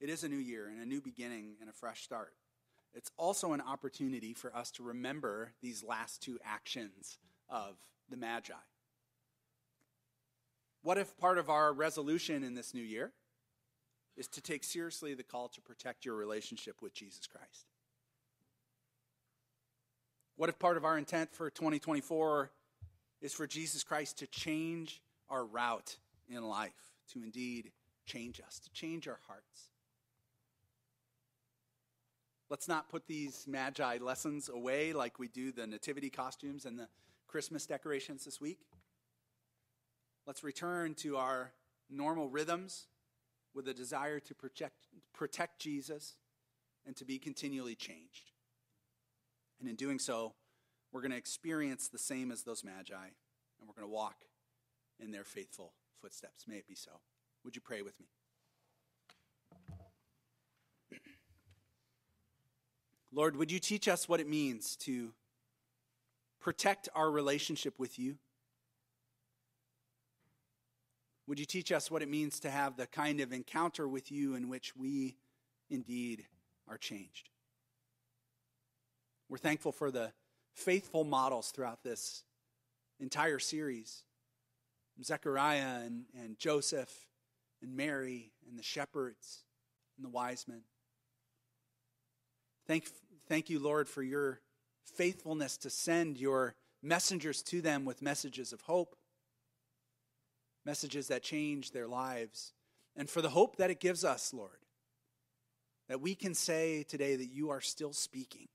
It 0.00 0.08
is 0.08 0.24
a 0.24 0.28
new 0.28 0.38
year 0.38 0.68
and 0.68 0.80
a 0.80 0.86
new 0.86 1.02
beginning 1.02 1.56
and 1.60 1.68
a 1.68 1.72
fresh 1.74 2.02
start. 2.02 2.32
It's 2.94 3.10
also 3.18 3.52
an 3.52 3.60
opportunity 3.60 4.32
for 4.32 4.56
us 4.56 4.70
to 4.72 4.82
remember 4.82 5.52
these 5.60 5.84
last 5.84 6.22
two 6.22 6.38
actions 6.42 7.18
of 7.50 7.76
the 8.08 8.16
Magi. 8.16 8.54
What 10.82 10.96
if 10.96 11.14
part 11.18 11.36
of 11.36 11.50
our 11.50 11.74
resolution 11.74 12.42
in 12.42 12.54
this 12.54 12.72
new 12.72 12.82
year 12.82 13.12
is 14.16 14.28
to 14.28 14.40
take 14.40 14.64
seriously 14.64 15.12
the 15.12 15.22
call 15.24 15.48
to 15.50 15.60
protect 15.60 16.06
your 16.06 16.14
relationship 16.14 16.80
with 16.80 16.94
Jesus 16.94 17.26
Christ? 17.26 17.69
What 20.40 20.48
if 20.48 20.58
part 20.58 20.78
of 20.78 20.86
our 20.86 20.96
intent 20.96 21.34
for 21.34 21.50
2024 21.50 22.50
is 23.20 23.34
for 23.34 23.46
Jesus 23.46 23.84
Christ 23.84 24.20
to 24.20 24.26
change 24.26 25.02
our 25.28 25.44
route 25.44 25.98
in 26.30 26.42
life, 26.42 26.72
to 27.12 27.22
indeed 27.22 27.72
change 28.06 28.40
us, 28.40 28.58
to 28.60 28.70
change 28.70 29.06
our 29.06 29.18
hearts? 29.26 29.68
Let's 32.48 32.68
not 32.68 32.88
put 32.88 33.06
these 33.06 33.44
magi 33.46 33.98
lessons 34.00 34.48
away 34.48 34.94
like 34.94 35.18
we 35.18 35.28
do 35.28 35.52
the 35.52 35.66
nativity 35.66 36.08
costumes 36.08 36.64
and 36.64 36.78
the 36.78 36.88
Christmas 37.28 37.66
decorations 37.66 38.24
this 38.24 38.40
week. 38.40 38.60
Let's 40.26 40.42
return 40.42 40.94
to 41.00 41.18
our 41.18 41.52
normal 41.90 42.30
rhythms 42.30 42.86
with 43.54 43.68
a 43.68 43.74
desire 43.74 44.20
to 44.20 44.34
protect, 44.34 44.86
protect 45.12 45.60
Jesus 45.60 46.14
and 46.86 46.96
to 46.96 47.04
be 47.04 47.18
continually 47.18 47.74
changed. 47.74 48.29
And 49.60 49.68
in 49.68 49.76
doing 49.76 49.98
so, 49.98 50.32
we're 50.92 51.02
going 51.02 51.12
to 51.12 51.16
experience 51.16 51.88
the 51.88 51.98
same 51.98 52.32
as 52.32 52.42
those 52.42 52.64
magi, 52.64 52.94
and 52.94 53.68
we're 53.68 53.74
going 53.74 53.86
to 53.86 53.94
walk 53.94 54.24
in 54.98 55.12
their 55.12 55.24
faithful 55.24 55.74
footsteps. 56.00 56.46
May 56.48 56.56
it 56.56 56.66
be 56.66 56.74
so. 56.74 56.90
Would 57.44 57.54
you 57.54 57.62
pray 57.62 57.82
with 57.82 58.00
me? 58.00 58.06
Lord, 63.12 63.36
would 63.36 63.52
you 63.52 63.58
teach 63.58 63.86
us 63.86 64.08
what 64.08 64.20
it 64.20 64.28
means 64.28 64.76
to 64.76 65.12
protect 66.40 66.88
our 66.94 67.10
relationship 67.10 67.78
with 67.78 67.98
you? 67.98 68.16
Would 71.26 71.38
you 71.38 71.44
teach 71.44 71.70
us 71.70 71.90
what 71.90 72.02
it 72.02 72.08
means 72.08 72.40
to 72.40 72.50
have 72.50 72.76
the 72.76 72.86
kind 72.86 73.20
of 73.20 73.32
encounter 73.32 73.86
with 73.86 74.10
you 74.10 74.34
in 74.34 74.48
which 74.48 74.74
we 74.74 75.16
indeed 75.68 76.24
are 76.66 76.78
changed? 76.78 77.28
We're 79.30 79.38
thankful 79.38 79.70
for 79.70 79.92
the 79.92 80.12
faithful 80.54 81.04
models 81.04 81.52
throughout 81.52 81.84
this 81.84 82.24
entire 82.98 83.38
series 83.38 84.02
Zechariah 85.02 85.80
and, 85.86 86.04
and 86.20 86.38
Joseph 86.38 86.92
and 87.62 87.74
Mary 87.74 88.32
and 88.48 88.58
the 88.58 88.62
shepherds 88.62 89.44
and 89.96 90.04
the 90.04 90.10
wise 90.10 90.46
men. 90.46 90.62
Thank, 92.66 92.90
thank 93.28 93.48
you, 93.48 93.60
Lord, 93.60 93.88
for 93.88 94.02
your 94.02 94.40
faithfulness 94.84 95.56
to 95.58 95.70
send 95.70 96.18
your 96.18 96.54
messengers 96.82 97.40
to 97.44 97.62
them 97.62 97.84
with 97.84 98.02
messages 98.02 98.52
of 98.52 98.60
hope, 98.62 98.96
messages 100.66 101.08
that 101.08 101.22
change 101.22 101.70
their 101.70 101.86
lives, 101.88 102.52
and 102.96 103.08
for 103.08 103.22
the 103.22 103.30
hope 103.30 103.56
that 103.56 103.70
it 103.70 103.80
gives 103.80 104.04
us, 104.04 104.34
Lord, 104.34 104.58
that 105.88 106.00
we 106.00 106.14
can 106.14 106.34
say 106.34 106.82
today 106.82 107.16
that 107.16 107.30
you 107.32 107.48
are 107.50 107.60
still 107.60 107.92
speaking, 107.92 108.48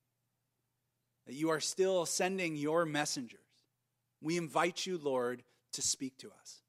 that 1.26 1.34
you 1.36 1.50
are 1.50 1.60
still 1.60 2.06
sending 2.06 2.56
your 2.56 2.86
messengers. 2.86 3.40
We 4.22 4.38
invite 4.38 4.86
you, 4.86 4.98
Lord, 4.98 5.44
to 5.74 5.82
speak 5.82 6.18
to 6.20 6.32
us. 6.40 6.62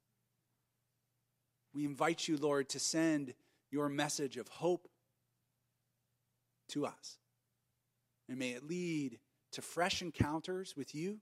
We 1.74 1.84
invite 1.84 2.26
you, 2.26 2.36
Lord, 2.36 2.68
to 2.70 2.78
send 2.78 3.34
your 3.70 3.88
message 3.88 4.36
of 4.36 4.48
hope 4.48 4.88
to 6.70 6.86
us. 6.86 7.18
And 8.28 8.38
may 8.38 8.50
it 8.50 8.66
lead 8.66 9.18
to 9.52 9.62
fresh 9.62 10.02
encounters 10.02 10.74
with 10.76 10.94
you, 10.94 11.18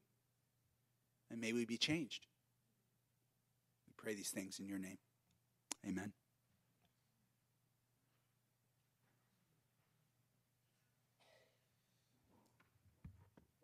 and 1.30 1.40
may 1.40 1.52
we 1.52 1.64
be 1.64 1.76
changed. 1.76 2.26
We 3.86 3.92
pray 3.96 4.14
these 4.14 4.30
things 4.30 4.58
in 4.58 4.66
your 4.66 4.78
name. 4.78 4.98
Amen. 5.86 6.12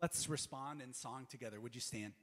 Let's 0.01 0.27
respond 0.27 0.81
in 0.81 0.93
song 0.93 1.27
together. 1.29 1.61
Would 1.61 1.75
you 1.75 1.81
stand? 1.81 2.13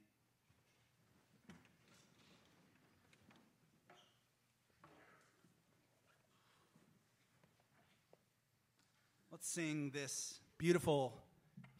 Let's 9.31 9.47
sing 9.47 9.91
this 9.93 10.41
beautiful 10.57 11.21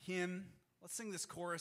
hymn. 0.05 0.45
Let's 0.81 0.95
sing 0.95 1.11
this 1.11 1.25
chorus. 1.25 1.57